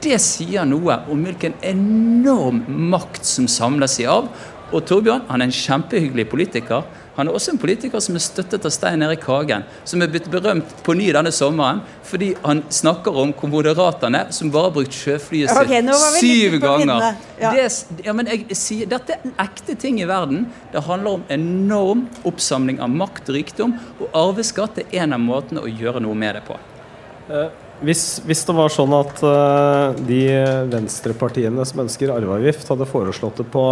[0.00, 4.30] Det sier noe om hvilken enorm makt som samles i arv,
[4.68, 6.86] og Torbjørn han er en kjempehyggelig politiker.
[7.18, 10.28] Han er også en politiker som er støttet av Stein Erik Hagen, som er blitt
[10.30, 14.68] berømt på ny denne sommeren fordi han snakker om hvor moderat han er, som bare
[14.68, 15.82] har brukt sjøflyet sitt okay,
[16.20, 17.18] syv ganger.
[17.40, 17.52] Ja.
[17.56, 17.66] Det,
[18.06, 20.46] ja, men jeg sier, dette er ekte ting i verden.
[20.72, 25.64] Det handler om enorm oppsamling av makt og rikdom, og arveskatt er en av måtene
[25.64, 26.56] å gjøre noe med det på.
[27.28, 27.48] Eh,
[27.84, 30.22] hvis, hvis det var sånn at eh, de
[30.72, 33.64] venstrepartiene som ønsker arveavgift, hadde foreslått det på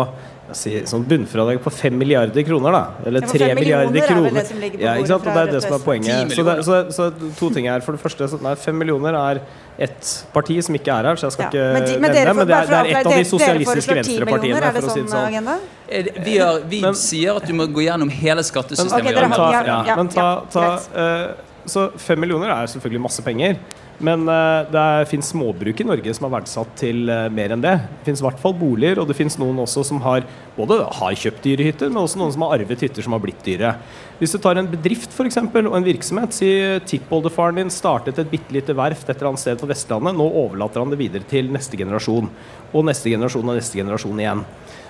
[0.54, 2.82] sier, sånn bunnfradrag på 5 milliarder kroner, da.
[3.06, 4.30] Eller 3 milliarder er kroner.
[4.32, 5.26] det som Ja, ikke sant?
[5.26, 6.32] Og det er det som er poenget.
[6.36, 7.80] Så, det, så, så to ting her.
[7.80, 9.40] For det første, så, nei, 5 millioner er
[9.78, 11.50] et parti som ikke er her, så jeg skal Ja.
[11.50, 12.36] ikke Men de- men nevne det.
[12.36, 15.16] Men det er, det er et av de sosialistiske venstrepartiene, for å si det sånn
[15.16, 15.26] sånn.
[15.28, 15.58] agenda?
[15.88, 19.02] Eh, Vi, har, vi sier at du må gå gjennom hele skattesystemet.
[19.02, 21.34] Okay, Men har- ta, ja, ja, ja, men ta, ja, ta, eh,
[21.66, 23.56] så 5 millioner er selvfølgelig masse penger.
[24.04, 27.76] Men eh, det fins småbruk i Norge som er verdsatt til eh, mer enn det.
[28.00, 30.26] Det fins i hvert fall boliger, og det fins noen også som har
[30.56, 33.42] både har kjøpt dyre hytter, men også noen som har arvet hytter som har blitt
[33.46, 33.74] dyre.
[34.20, 36.48] Hvis du tar en bedrift for eksempel, og en virksomhet, si
[36.88, 40.82] tippoldefaren din startet et bitte lite verft et eller annet sted på Vestlandet, nå overlater
[40.82, 42.32] han det videre til neste generasjon.
[42.72, 44.46] Og neste generasjon og neste generasjon igjen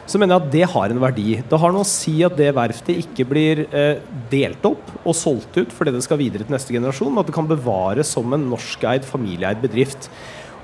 [0.06, 1.30] så mener jeg at det har en verdi.
[1.50, 3.98] Det har noe å si at det verftet ikke blir eh,
[4.30, 7.34] delt opp og solgt ut fordi det skal videre til neste generasjon, men at det
[7.34, 10.06] kan bevares som en norskeid, familieeid bedrift.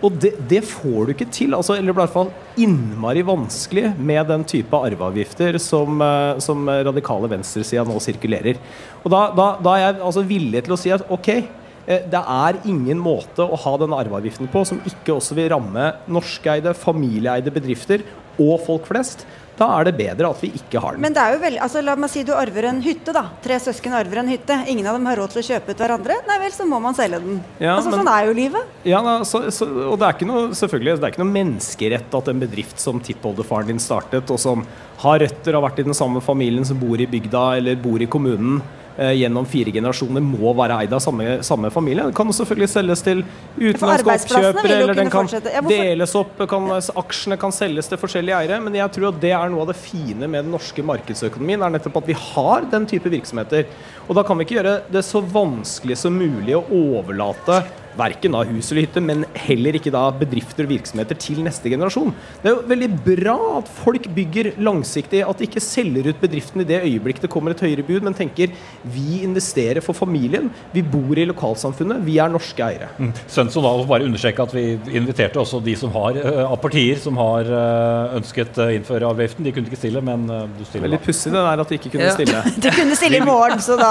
[0.02, 2.30] Og det, det får du ikke til, altså, eller i hvert fall
[2.60, 8.58] innmari vanskelig med den type arveavgifter som, eh, som radikale venstresida nå sirkulerer.
[9.04, 12.22] Og da, da, da er jeg altså villig til å si at ok, eh, det
[12.22, 17.54] er ingen måte å ha denne arveavgiften på som ikke også vil ramme norskeide, familieeide
[17.54, 18.02] bedrifter
[18.40, 19.26] og folk flest.
[19.58, 21.02] Da er det bedre at vi ikke har den.
[21.04, 23.26] Men det er jo veldig, altså la meg si du arver en hytte, da.
[23.44, 24.56] Tre søsken arver en hytte.
[24.72, 26.16] Ingen av dem har råd til å kjøpe ut hverandre.
[26.26, 27.38] Nei vel, så må man selge den.
[27.60, 28.72] Ja, altså, men- sånn er jo livet.
[28.88, 32.18] Ja, da, så, så, og det er ikke noe selvfølgelig, det er ikke noe menneskerett
[32.22, 34.64] at en bedrift som tippoldefaren din startet, og som
[35.04, 38.08] har røtter, har vært i den samme familien som bor i bygda eller bor i
[38.10, 38.62] kommunen
[38.96, 42.04] gjennom fire generasjoner, må være eid av samme, samme familie.
[42.08, 43.22] Den kan selvfølgelig selges til
[43.56, 45.30] utenlandske oppkjøpere, eller den kan.
[45.32, 46.68] Ja, deles opp, kan,
[47.02, 48.60] aksjene kan selges til forskjellige eiere.
[48.64, 51.76] Men jeg tror at det er noe av det fine med den norske markedsøkonomien, er
[51.76, 53.68] nettopp at vi har den type virksomheter.
[54.08, 57.62] Og da kan vi ikke gjøre det så vanskelig som mulig å overlate
[57.98, 62.12] verken av hus eller hytte, men heller ikke da bedrifter og virksomheter til neste generasjon.
[62.42, 66.62] Det er jo veldig bra at folk bygger langsiktig, at de ikke selger ut bedriften
[66.64, 68.52] i det øyeblikket det kommer et høyere bud, men tenker
[68.84, 72.88] vi investerer for familien, vi bor i lokalsamfunnet, vi er norske eiere.
[73.30, 74.64] Svensson, da, og bare understreke at vi
[74.98, 79.44] inviterte også de som har eh, av partier som har eh, ønsket å innføre avgiften.
[79.46, 80.88] De kunne ikke stille, men eh, du stiller.
[80.88, 82.14] Veldig pussig det der at de ikke kunne Ja.
[82.16, 82.42] stille.
[82.62, 83.90] De kunne stille i morgen, så da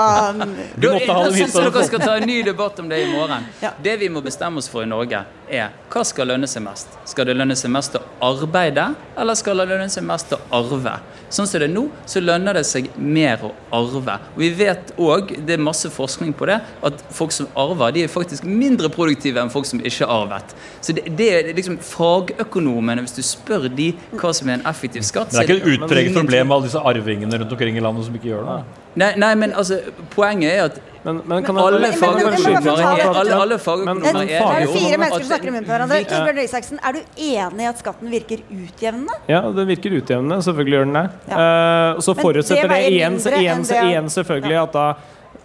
[0.76, 1.49] Du måtte ha Da dem hit.
[1.49, 3.45] syns dere skal ta en ny debatt om det i morgen.
[3.84, 6.93] Det vi må bestemme oss for i Norge, er hva skal lønne seg mest?
[7.12, 8.86] Skal det lønne seg mest å arbeide,
[9.20, 10.93] eller skal det lønne seg mest å arve?
[11.32, 14.16] Sånn som det er nå, så lønner det seg mer å arve.
[14.36, 18.04] Og vi vet òg, det er masse forskning på det, at folk som arver, de
[18.06, 20.56] er faktisk mindre produktive enn folk som ikke har arvet.
[20.84, 25.04] Så det, det er liksom fagøkonomene, hvis du spør de hva som er en effektiv
[25.08, 28.08] skatt det er ikke et utpreget problem med alle disse arvingene rundt omkring i landet
[28.08, 28.62] som ikke gjør det.
[29.02, 29.78] Nei, nei, men altså,
[30.16, 35.24] poenget er at Men, men kan alle fagøkonomer er- alle, alle fagøkonomer er er at
[35.26, 36.01] som snakker i munnen på hverandre.
[36.09, 39.15] Torbjørn Røe Isaksen, er du enig i at skatten virker utjevnende?
[39.31, 40.41] Ja, den virker utjevnende.
[40.45, 41.07] Selvfølgelig gjør den det.
[41.31, 41.39] Ja.
[41.41, 44.85] Uh, så Men forutsetter det det, igjen, igjen, det- igjen selvfølgelig at da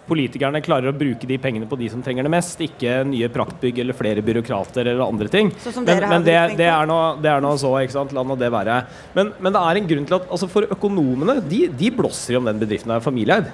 [0.07, 3.81] politikerne klarer å bruke de pengene på de som trenger det mest, ikke nye praktbygg
[3.83, 5.51] eller flere byråkrater eller andre ting.
[5.59, 8.13] Sånn men men det, er det er noe så, ikke sant.
[8.15, 8.85] La nå det være.
[9.17, 12.39] Men, men det er en grunn til at altså for økonomene, de, de blåser i
[12.39, 13.51] om den bedriften er familieeid.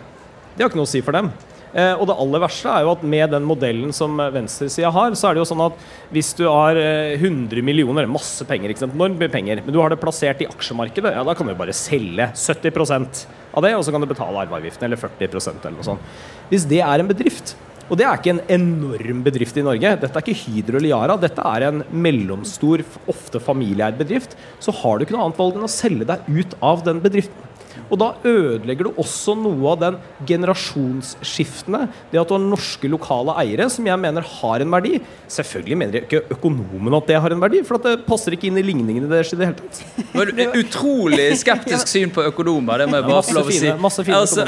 [0.54, 1.32] Det har ikke noe å si for dem.
[1.74, 5.30] Eh, og det aller verste er jo at med den modellen som venstresida har, så
[5.30, 8.96] er det jo sånn at hvis du har eh, 100 millioner, masse penger, ikke sant,
[8.98, 11.74] enormt mye penger, men du har det plassert i aksjemarkedet, ja da kan du bare
[11.74, 16.18] selge 70% av det, og så kan du betale arveavgiften, eller 40% eller noe sånt.
[16.52, 17.56] Hvis det er en bedrift,
[17.92, 19.90] og det er ikke en enorm bedrift i Norge.
[20.00, 21.18] Dette er ikke Hydro eller Yara.
[21.20, 24.38] Dette er en mellomstor, ofte familieeid bedrift.
[24.64, 27.50] Så har du ikke noe annet valg enn å selge deg ut av den bedriften.
[27.94, 31.86] Og da ødelegger du også noe av den generasjonsskiftene.
[32.10, 34.98] Det at du har norske lokale eiere, som jeg mener har en verdi.
[35.30, 38.58] Selvfølgelig mener ikke økonomen at det har en verdi, for at det passer ikke inn
[38.58, 39.84] i ligningene deres i det hele tatt.
[40.14, 43.72] Det var utrolig skeptisk syn på økonomer, det må jeg bare få lov å si.
[43.84, 44.46] masse fine Altså.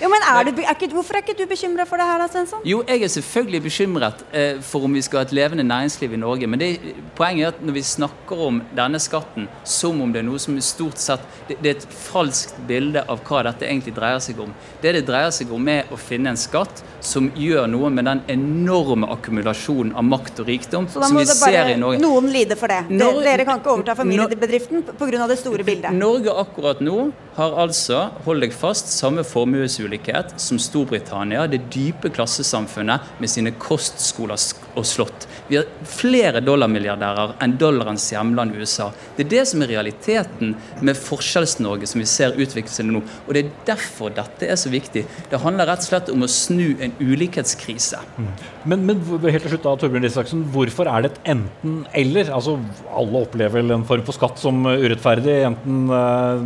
[0.00, 2.26] Jo, men er du, er ikke, Hvorfor er ikke du bekymra for det her, da,
[2.30, 2.62] Svensson?
[2.66, 6.20] jo, jeg er selvfølgelig bekymret eh, for om vi skal ha et levende næringsliv i
[6.20, 6.48] Norge.
[6.50, 6.70] Men det,
[7.18, 10.58] poenget er at når vi snakker om denne skatten som om det er noe som
[10.58, 14.40] er stort sett det, det er et falskt bilde av hva dette egentlig dreier seg
[14.42, 14.52] om.
[14.82, 18.22] Det det dreier seg om, er å finne en skatt som gjør noe med den
[18.32, 21.98] enorme akkumulasjonen av makt og rikdom som vi ser i Norge.
[21.98, 22.82] Så da må det bare noen lide for det.
[22.90, 25.26] Norge, Dere, kan ikke overta familiebedriften pga.
[25.30, 25.92] det store bildet.
[25.96, 27.10] Norge akkurat nå
[27.40, 34.40] har altså, hold deg fast, samme formuesulikhet som Storbritannia, det dype klassesamfunnet med sine kostskoler
[34.78, 35.26] og slott.
[35.48, 38.90] Vi har flere dollarmilliardærer enn dollarens hjemland USA.
[39.16, 43.02] Det er det som er realiteten med Forskjells-Norge som vi ser utvikle seg nå.
[43.26, 45.06] Og det er derfor dette er så viktig.
[45.30, 48.02] Det handler rett og slett om å snu en ulikhetskrise.
[48.20, 48.30] Mm.
[48.70, 52.32] Men, men helt til slutt da, Torbjørn Risaksen, hvorfor er det et enten-eller?
[52.36, 52.58] Altså,
[52.90, 56.42] Alle opplever vel en form for skatt som urettferdig, enten uh,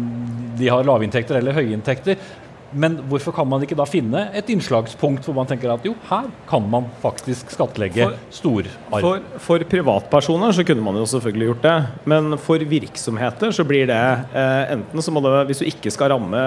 [0.59, 2.19] de har lavinntekter eller høyinntekter.
[2.75, 6.27] Men hvorfor kan man ikke da finne et innslagspunkt hvor man tenker at jo, her
[6.51, 8.73] kan man faktisk skattlegge storarv?
[8.91, 11.77] For, for, privatpersoner så kunne man jo selvfølgelig gjort det.
[12.11, 14.03] Men for virksomheter så blir det
[14.35, 16.45] eh, enten så må det, hvis du ikke skal ramme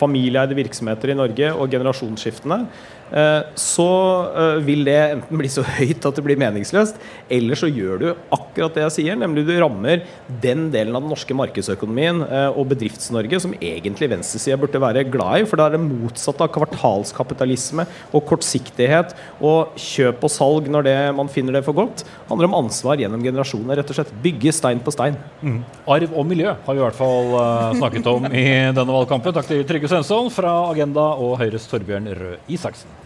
[0.00, 2.64] familieeide virksomheter i Norge og generasjonsskiftene,
[3.10, 3.88] så
[4.30, 6.98] eh, vil det enten bli så høyt at det blir meningsløst,
[7.32, 10.04] eller så gjør du akkurat det jeg sier, nemlig du rammer
[10.42, 15.42] den delen av den norske markedsøkonomien eh, og Bedrifts-Norge som egentlig venstresida burde være glad
[15.42, 20.86] i, for da er det motsatt av kvartalskapitalisme og kortsiktighet og kjøp og salg når
[20.86, 22.04] det, man finner det for godt.
[22.04, 24.14] Det handler om ansvar gjennom generasjoner, rett og slett.
[24.22, 25.18] Bygge stein på stein.
[25.42, 25.60] Mm.
[25.90, 27.34] Arv og miljø har vi i hvert fall
[27.80, 28.46] snakket om i
[28.76, 29.34] denne valgkampen.
[29.34, 32.99] Takk til Trygve Svensson fra Agenda og Høyres Torbjørn Røe Isaksen.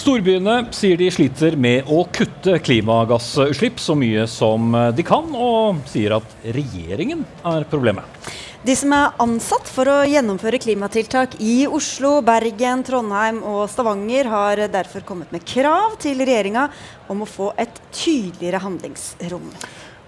[0.00, 6.16] Storbyene sier de sliter med å kutte klimagassutslipp så mye som de kan, og sier
[6.16, 8.30] at regjeringen er problemet.
[8.60, 14.60] De som er ansatt for å gjennomføre klimatiltak i Oslo, Bergen, Trondheim og Stavanger, har
[14.68, 16.66] derfor kommet med krav til regjeringa
[17.08, 19.46] om å få et tydeligere handlingsrom.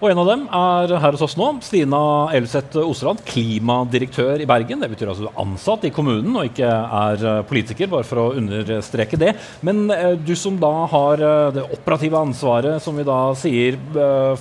[0.02, 1.46] Og en av dem er her hos oss nå.
[1.62, 1.98] Stina
[2.34, 4.80] Elseth Osterland, klimadirektør i Bergen.
[4.82, 8.18] Det betyr altså du er ansatt i kommunen og ikke er eh, politiker, bare for
[8.18, 9.36] å understreke det.
[9.62, 13.78] Men eh, du som da har eh, det operative ansvaret, som vi da sier,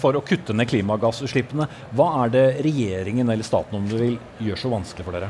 [0.01, 1.69] for å kutte ned klimagassutslippene.
[1.93, 5.29] Hva er det regjeringen eller staten om du vil gjør så vanskelig for dere?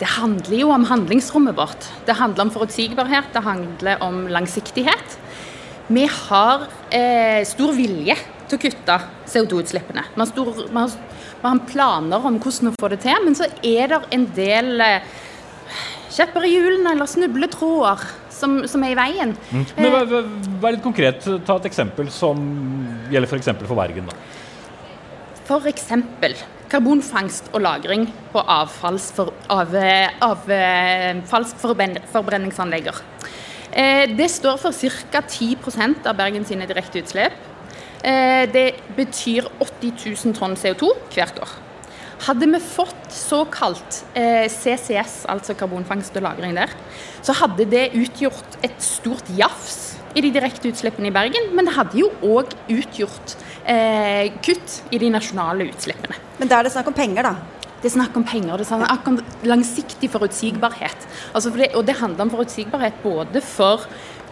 [0.00, 1.92] Det handler jo om handlingsrommet vårt.
[2.08, 5.20] Det handler om forutsigbarhet, det handler om langsiktighet.
[5.92, 8.16] Vi har eh, stor vilje
[8.50, 8.96] til å kutte
[9.30, 10.02] CO2-utslippene.
[10.16, 10.24] Vi,
[11.40, 14.68] vi har planer om hvordan å får det til, men så er det en del
[14.84, 15.00] eh,
[16.10, 17.98] kjepper i hjulene eller snubletråder
[18.34, 19.30] som, som, er i veien.
[19.50, 19.64] Mm.
[19.76, 20.04] Men vær,
[20.62, 21.18] vær, litt konkret.
[21.46, 22.36] Ta et eksempel som
[23.12, 23.48] gjelder f.eks.
[23.52, 24.04] For, for Bergen.
[24.10, 24.14] da.
[25.50, 25.86] F.eks.
[26.70, 29.74] karbonfangst og -lagring på avfallsfor, av,
[30.30, 32.94] avfallsforbrenningsanlegger.
[33.72, 34.72] Eh, det står for
[35.10, 35.22] ca.
[35.22, 37.32] 10% av Bergens direkte utslipp.
[38.00, 39.92] Eh, det betyr 80
[40.24, 41.52] 000 tonn CO2 hvert år.
[42.20, 46.72] Hadde vi fått såkalt eh, CCS, altså karbonfangst og -lagring der,
[47.22, 51.76] så hadde det utgjort et stort jafs i de direkte utslippene i Bergen, men det
[51.76, 56.16] hadde jo òg utgjort eh, kutt i de nasjonale utslippene.
[56.38, 57.34] Men da er det snakk om penger, da?
[57.80, 58.60] Det er snakk om penger.
[58.60, 61.06] Det er snakk om langsiktig forutsigbarhet.
[61.32, 63.86] Altså for det, og det handler om forutsigbarhet både for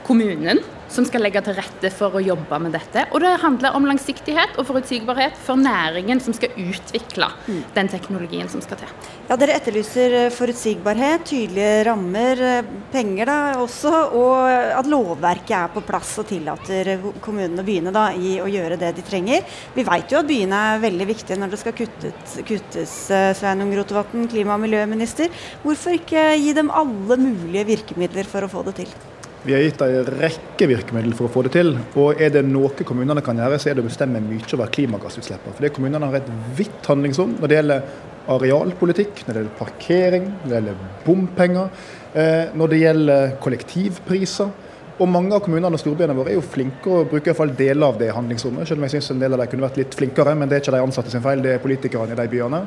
[0.09, 3.05] kommunen, som skal legge til rette for å jobbe med dette.
[3.13, 7.59] Og det handler om langsiktighet og forutsigbarhet for næringen som skal utvikle mm.
[7.75, 8.95] den teknologien som skal til.
[9.29, 14.49] Ja, Dere etterlyser eh, forutsigbarhet, tydelige rammer, eh, penger da også, og
[14.79, 16.95] at lovverket er på plass og tillater
[17.25, 19.45] kommunene og byene da, i å gjøre det de trenger.
[19.77, 23.77] Vi vet jo at byene er veldig viktige når det skal kuttes, kuttes eh, Sveinung
[23.77, 25.29] Rotevatn, klima- og miljøminister.
[25.67, 28.99] Hvorfor ikke gi dem alle mulige virkemidler for å få det til?
[29.45, 31.77] Vi har gitt en rekke virkemidler for å få det til.
[32.01, 35.55] Og er det noe kommunene kan gjøre, så er det å bestemme mye over klimagassutslippene.
[35.55, 37.93] Fordi kommunene har et vidt handlingsrom når det gjelder
[38.35, 41.85] arealpolitikk, når det gjelder parkering, når det gjelder bompenger,
[42.15, 44.51] eh, når det gjelder kollektivpriser.
[44.99, 47.55] Og mange av kommunene og storbyene våre er jo flinke å bruke i hvert fall
[47.55, 48.67] deler av det handlingsrommet.
[48.67, 50.65] Selv om jeg syns en del av dem kunne vært litt flinkere, men det er
[50.65, 52.65] ikke de ansatte sin feil, det er politikerne i de byene.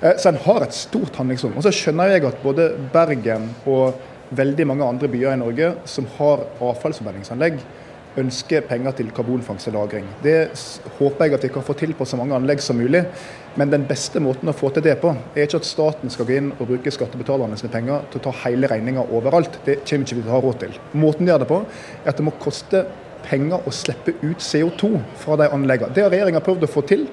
[0.00, 1.52] Eh, så en har et stort handlingsrom.
[1.60, 4.00] Og så skjønner jeg at både Bergen og
[4.30, 7.58] veldig mange andre byer i Norge som har avfallsforbrenningsanlegg,
[8.20, 10.04] ønsker penger til karbonfangst og -lagring.
[10.22, 10.50] Det
[10.98, 13.04] håper jeg at vi kan få til på så mange anlegg som mulig.
[13.56, 16.32] Men den beste måten å få til det på, er ikke at staten skal gå
[16.32, 19.58] inn og bruke skattebetalerne penger til å ta hele regninga overalt.
[19.64, 20.78] Det kommer ikke vi til å ha råd til.
[20.92, 21.64] Måten de gjør det på,
[22.04, 22.86] er at det må koste
[23.22, 25.94] penger å slippe ut CO2 fra de anleggene.
[25.94, 27.06] Det har regjeringa prøvd å få til.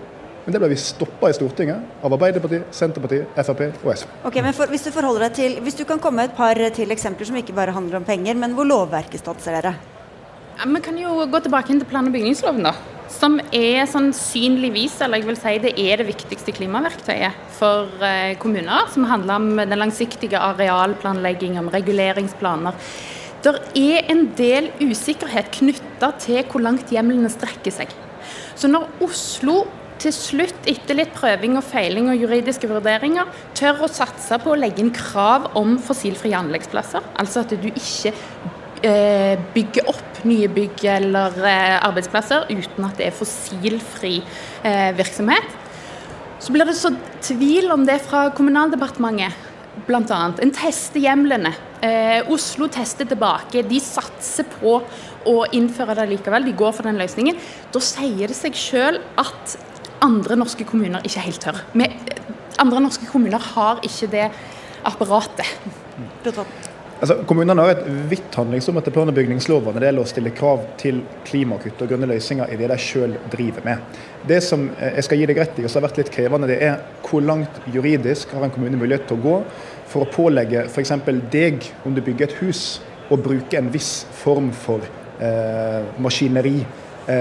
[0.45, 4.07] Men det ble vi stoppa i Stortinget av Arbeiderpartiet, Senterpartiet, Frp og SV.
[4.25, 6.57] Ok, men for, hvis, du forholder deg til, hvis du kan komme med et par
[6.73, 9.75] til eksempler som ikke bare handler om penger, men hvor lovverket stanser dere?
[10.57, 12.73] Ja, vi kan jo gå tilbake til plan- og bygningsloven, da.
[13.11, 18.87] Som er sannsynligvis, eller jeg vil si det er det viktigste klimaverktøyet for eh, kommuner.
[18.93, 22.77] Som handler om den langsiktige arealplanlegging, om reguleringsplaner.
[23.41, 27.93] Det er en del usikkerhet knytta til hvor langt hjemlene strekker seg.
[28.55, 29.63] Så når Oslo
[30.01, 34.57] til slutt, etter litt prøving og feiling og juridiske vurderinger, tør å satse på å
[34.59, 38.13] legge inn krav om fossilfrie anleggsplasser, altså at du ikke
[38.87, 45.57] eh, bygger opp nye bygg eller eh, arbeidsplasser uten at det er fossilfri eh, virksomhet.
[46.41, 46.89] Så blir det så
[47.21, 49.49] tvil om det fra Kommunaldepartementet,
[49.85, 50.21] bl.a.
[50.41, 51.53] En tester hjemlene.
[51.85, 53.61] Eh, Oslo tester tilbake.
[53.65, 54.79] De satser på
[55.29, 56.49] å innføre det likevel.
[56.49, 57.37] De går for den løsningen.
[57.73, 59.55] Da sier det seg selv at
[60.01, 61.61] andre norske kommuner ikke helt tør.
[61.77, 61.87] Vi,
[62.61, 64.27] andre norske kommuner har ikke det
[64.87, 65.47] apparatet.
[67.01, 70.33] Altså, kommunene har et vidt handlingsrom etter plan- og bygningsloven når det gjelder å stille
[70.37, 73.97] krav til klimakutt og grønne løsninger i det de selv driver med.
[74.29, 76.49] Det som eh, jeg skal gi deg rett i, og som har vært litt krevende,
[76.51, 76.77] det er
[77.07, 79.39] hvor langt juridisk har en kommune mulighet til å gå
[79.89, 80.93] for å pålegge f.eks.
[81.33, 82.63] deg, om du bygger et hus,
[83.09, 84.85] å bruke en viss form for
[85.17, 86.59] eh, maskineri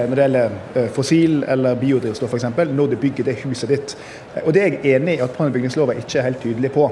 [0.09, 3.97] når det gjelder eh, fossil eller biodrivstoff f.eks., når du bygger det huset ditt.
[4.45, 6.87] Og Det er jeg enig i at plan- og bygningsloven ikke er helt tydelig på.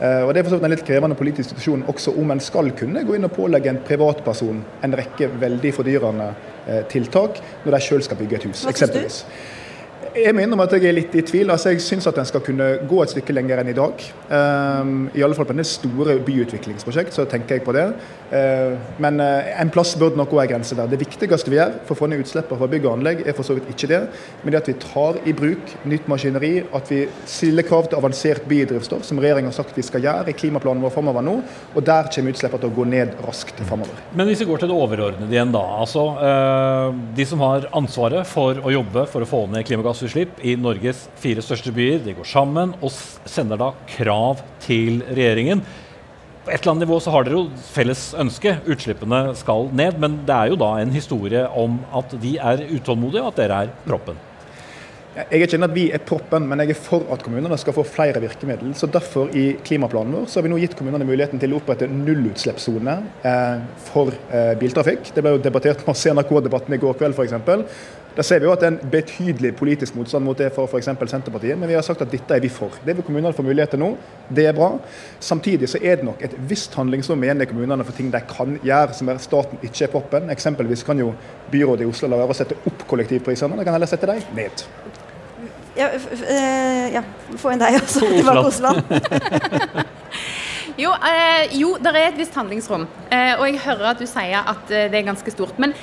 [0.00, 3.16] Eh, og Det er en litt krevende politisk diskusjon også om en skal kunne gå
[3.16, 6.28] inn og pålegge en privatperson en rekke veldig fordyrende
[6.66, 9.24] eh, tiltak når de selv skal bygge et hus, eksempelvis.
[10.10, 11.52] Jeg må innrømme at jeg er litt i tvil.
[11.54, 14.02] altså Jeg syns at en skal kunne gå et stykke lenger enn i dag.
[14.26, 17.84] Um, I alle fall på en store byutviklingsprosjekt, så tenker jeg på det.
[18.32, 20.90] Uh, men uh, en plass burde nok en grense der.
[20.90, 23.46] Det viktigste vi gjør for å få ned utslippene fra bygg og anlegg, er for
[23.46, 24.00] så vidt ikke det,
[24.42, 28.48] men det at vi tar i bruk nytt maskineri, at vi stiller krav til avansert
[28.50, 31.36] biodrivstoff, som regjeringen har sagt vi skal gjøre i klimaplanen vår framover nå.
[31.76, 34.02] Og der kommer utslippene til å gå ned raskt framover.
[34.18, 35.62] Men hvis vi går til det overordnede igjen, da.
[35.84, 40.40] Altså, uh, de som har ansvaret for å jobbe for å få ned klimagass klimagassutslipp
[40.44, 42.00] i Norges fire største byer.
[42.04, 42.92] De går sammen og
[43.28, 45.60] sender da krav til regjeringen.
[46.44, 48.56] På et eller annet nivå så har dere jo felles ønske.
[48.66, 49.98] Utslippene skal ned.
[50.00, 53.62] Men det er jo da en historie om at de er utålmodige, og at dere
[53.66, 54.18] er proppen.
[55.10, 57.74] Jeg er ikke enig at vi er proppen, men jeg er for at kommunene skal
[57.74, 58.70] få flere virkemidler.
[58.78, 61.88] Så Derfor i klimaplanen vår så har vi nå gitt kommunene muligheten til å opprette
[61.90, 62.94] nullutslippssone
[63.26, 65.10] eh, for eh, biltrafikk.
[65.10, 67.34] Det ble jo debattert masse i NRK-debatten i går kveld f.eks.
[68.16, 70.88] Da ser vi jo at det er en betydelig politisk motstand mot det for f.eks.
[71.12, 72.74] Senterpartiet, men vi har sagt at dette er vi for.
[72.84, 73.90] Det vil kommunene få mulighet til nå.
[74.28, 74.72] Det er bra.
[75.22, 78.58] Samtidig så er det nok et visst handlingsrom igjen i kommunene for ting de kan
[78.66, 80.30] gjøre som er staten ikke er proppen.
[80.34, 81.12] Eksempelvis kan jo
[81.52, 84.66] byrådet i Oslo la være å sette opp kollektivprisene, de kan heller sette dem ned.
[85.78, 87.02] Ja, eh, ja,
[87.38, 88.82] få inn deg også tilbake Osland.
[88.90, 89.84] Oslo.
[90.84, 92.88] jo, eh, jo, det er et visst handlingsrom.
[93.08, 95.58] Eh, og jeg hører at du sier at eh, det er ganske stort.
[95.62, 95.74] Men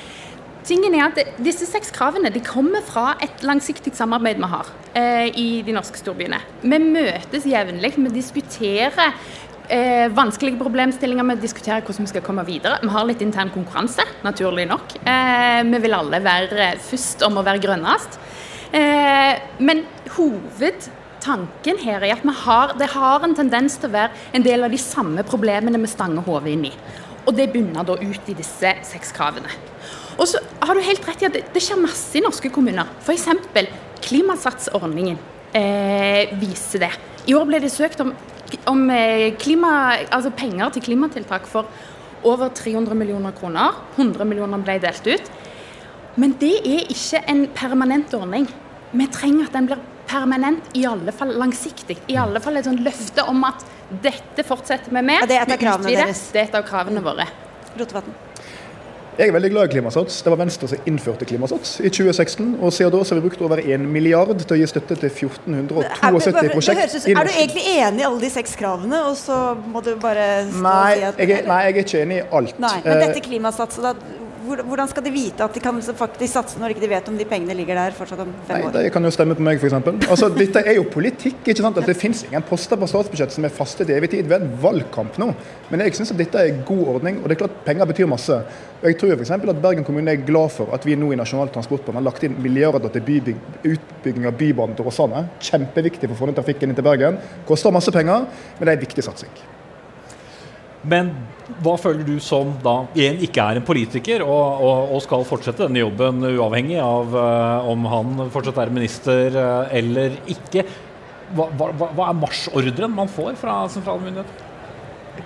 [0.68, 5.28] tingen er at disse seks kravene de kommer fra et langsiktig samarbeid vi har eh,
[5.32, 6.40] i de norske storbyene.
[6.62, 9.14] Vi møtes jevnlig, vi diskuterer
[9.68, 12.80] eh, vanskelige problemstillinger, vi diskuterer hvordan vi skal komme videre.
[12.82, 14.98] Vi har litt intern konkurranse, naturlig nok.
[15.02, 18.20] Eh, vi vil alle være først om å være grønnest.
[18.76, 19.84] Eh, men
[20.18, 24.74] hovedtanken her er at har, det har en tendens til å være en del av
[24.74, 26.74] de samme problemene vi stanger hodet inn i.
[27.28, 29.52] Og det bunner da ut i disse seks kravene.
[30.18, 32.90] Og så har du helt rett i at det, det skjer masse i norske kommuner.
[33.04, 33.28] F.eks.
[34.02, 35.18] Klimasatsordningen
[35.56, 36.92] eh, viser det.
[37.28, 38.12] I år ble det søkt om,
[38.70, 39.70] om eh, klima,
[40.08, 41.68] altså penger til klimatiltak for
[42.26, 43.76] over 300 millioner kroner.
[43.96, 45.30] 100 millioner ble delt ut.
[46.18, 48.48] Men det er ikke en permanent ordning.
[48.90, 51.98] Vi trenger at den blir permanent, i alle fall langsiktig.
[52.10, 53.62] I alle fall et sånt løfte om at
[54.02, 55.22] dette fortsetter vi med.
[55.22, 56.24] Ja, det er et av kravene deres.
[56.32, 57.28] Det er et av kravene våre.
[57.78, 58.16] Rotevatn.
[59.18, 60.20] Jeg er veldig glad i Klimasats.
[60.22, 62.52] Det var Venstre som innførte Klimasats i 2016.
[62.62, 65.10] Og siden da så har vi brukt over 1 milliard til å gi støtte til
[65.10, 66.94] 1472 prosjekt.
[67.10, 70.62] Er du egentlig enig i alle de seks kravene, og så må du bare stå
[70.62, 72.62] nei, og si at jeg er, nei, jeg er ikke enig i alt.
[72.62, 76.74] Nei, men dette klimasatset, da, hvordan skal de vite at de kan faktisk satse når
[76.74, 78.76] ikke de vet om de pengene ligger der fortsatt om fem Nei, år?
[78.76, 79.76] De kan jo stemme på meg, f.eks.
[80.08, 81.40] Altså, dette er jo politikk.
[81.44, 81.80] ikke sant?
[81.80, 84.28] At Det finnes ingen poster på statsbudsjettet som er faste til evig tid.
[84.28, 85.30] Vi er en valgkamp nå.
[85.70, 87.20] Men jeg syns dette er en god ordning.
[87.22, 88.40] Og det er klart penger betyr masse.
[88.80, 89.34] Og jeg tror f.eks.
[89.36, 92.38] at Bergen kommune er glad for at vi nå i Nasjonal transportplan har lagt inn
[92.42, 93.44] milliarder til bybygg,
[93.74, 95.26] utbygging av Bybanen til Åsane.
[95.42, 97.20] Kjempeviktig for å få ned trafikken inn til Bergen.
[97.48, 98.28] Koster masse penger,
[98.58, 99.57] men det er en viktig satsing.
[100.86, 101.10] Men
[101.64, 105.64] hva føler du som da igjen ikke er en politiker, og, og, og skal fortsette
[105.64, 110.66] denne jobben uavhengig av uh, om han fortsatt er minister uh, eller ikke?
[111.34, 114.46] Hva, hva, hva er marsjordren man får fra sentrale myndigheter?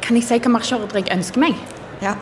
[0.03, 1.59] Kan jeg si hva marsjordre jeg ønsker meg?
[2.03, 2.17] Ja.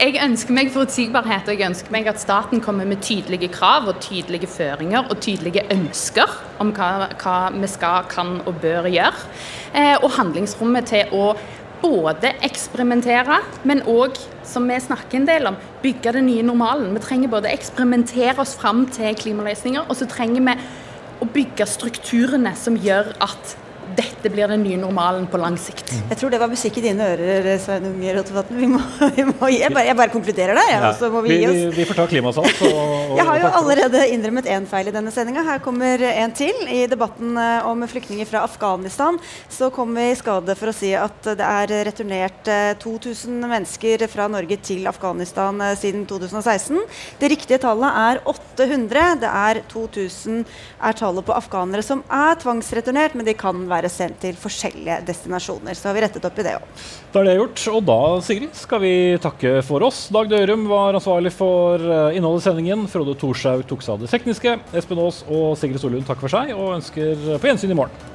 [0.00, 4.00] Jeg ønsker meg forutsigbarhet, og jeg ønsker meg at staten kommer med tydelige krav og
[4.02, 6.32] tydelige føringer og tydelige ønsker
[6.62, 9.28] om hva, hva vi skal, kan og bør gjøre.
[9.76, 11.34] Eh, og handlingsrommet til å
[11.82, 16.92] både eksperimentere, men òg, som vi snakker en del om, bygge den nye normalen.
[16.94, 20.56] Vi trenger både eksperimentere oss fram til klimaløsninger, og så trenger vi
[21.22, 23.56] å bygge strukturene som gjør at
[23.96, 25.90] dette blir den nye normalen på lang sikt.
[26.10, 28.58] Jeg tror det var musikk i dine ører, Svein Unge Rotevatn.
[28.58, 28.80] Vi må,
[29.16, 31.64] vi må, jeg, bare, jeg bare konkluderer der, ja, så må vi vi, gi vi,
[31.68, 31.76] oss.
[31.76, 32.62] vi får ta klimasalt.
[32.68, 32.80] Og,
[33.12, 35.44] og, Jeg har jo allerede innrømmet én feil i denne sendinga.
[35.46, 36.64] Her kommer en til.
[36.72, 39.18] I debatten eh, om flyktninger fra Afghanistan
[39.52, 44.06] så kom vi i skade for å si at det er returnert eh, 2000 mennesker
[44.12, 46.80] fra Norge til Afghanistan eh, siden 2016.
[47.20, 49.08] Det riktige tallet er 800.
[49.22, 50.42] Det er 2000
[50.82, 55.74] er tallet på afghanere som er tvangsreturnert, men de kan være sendt til forskjellige destinasjoner.
[55.74, 56.86] Så har vi rettet opp i det òg.
[57.12, 57.64] Da er det gjort.
[57.72, 60.04] Og da, Sigrid, skal vi takke for oss.
[60.14, 62.86] Dag Dørum var ansvarlig for eh, innholdet i sendingen.
[62.92, 64.56] Frode Thorshaug tok seg av det tekniske.
[64.78, 68.10] Espen Aas og Sigrid Solund takker for seg og ønsker på gjensyn i morgen.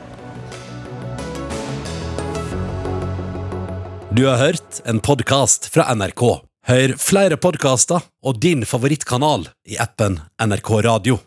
[4.17, 6.23] Du har hørt en podkast fra NRK.
[6.67, 11.19] Hør flere podkaster og din favorittkanal i appen NRK Radio.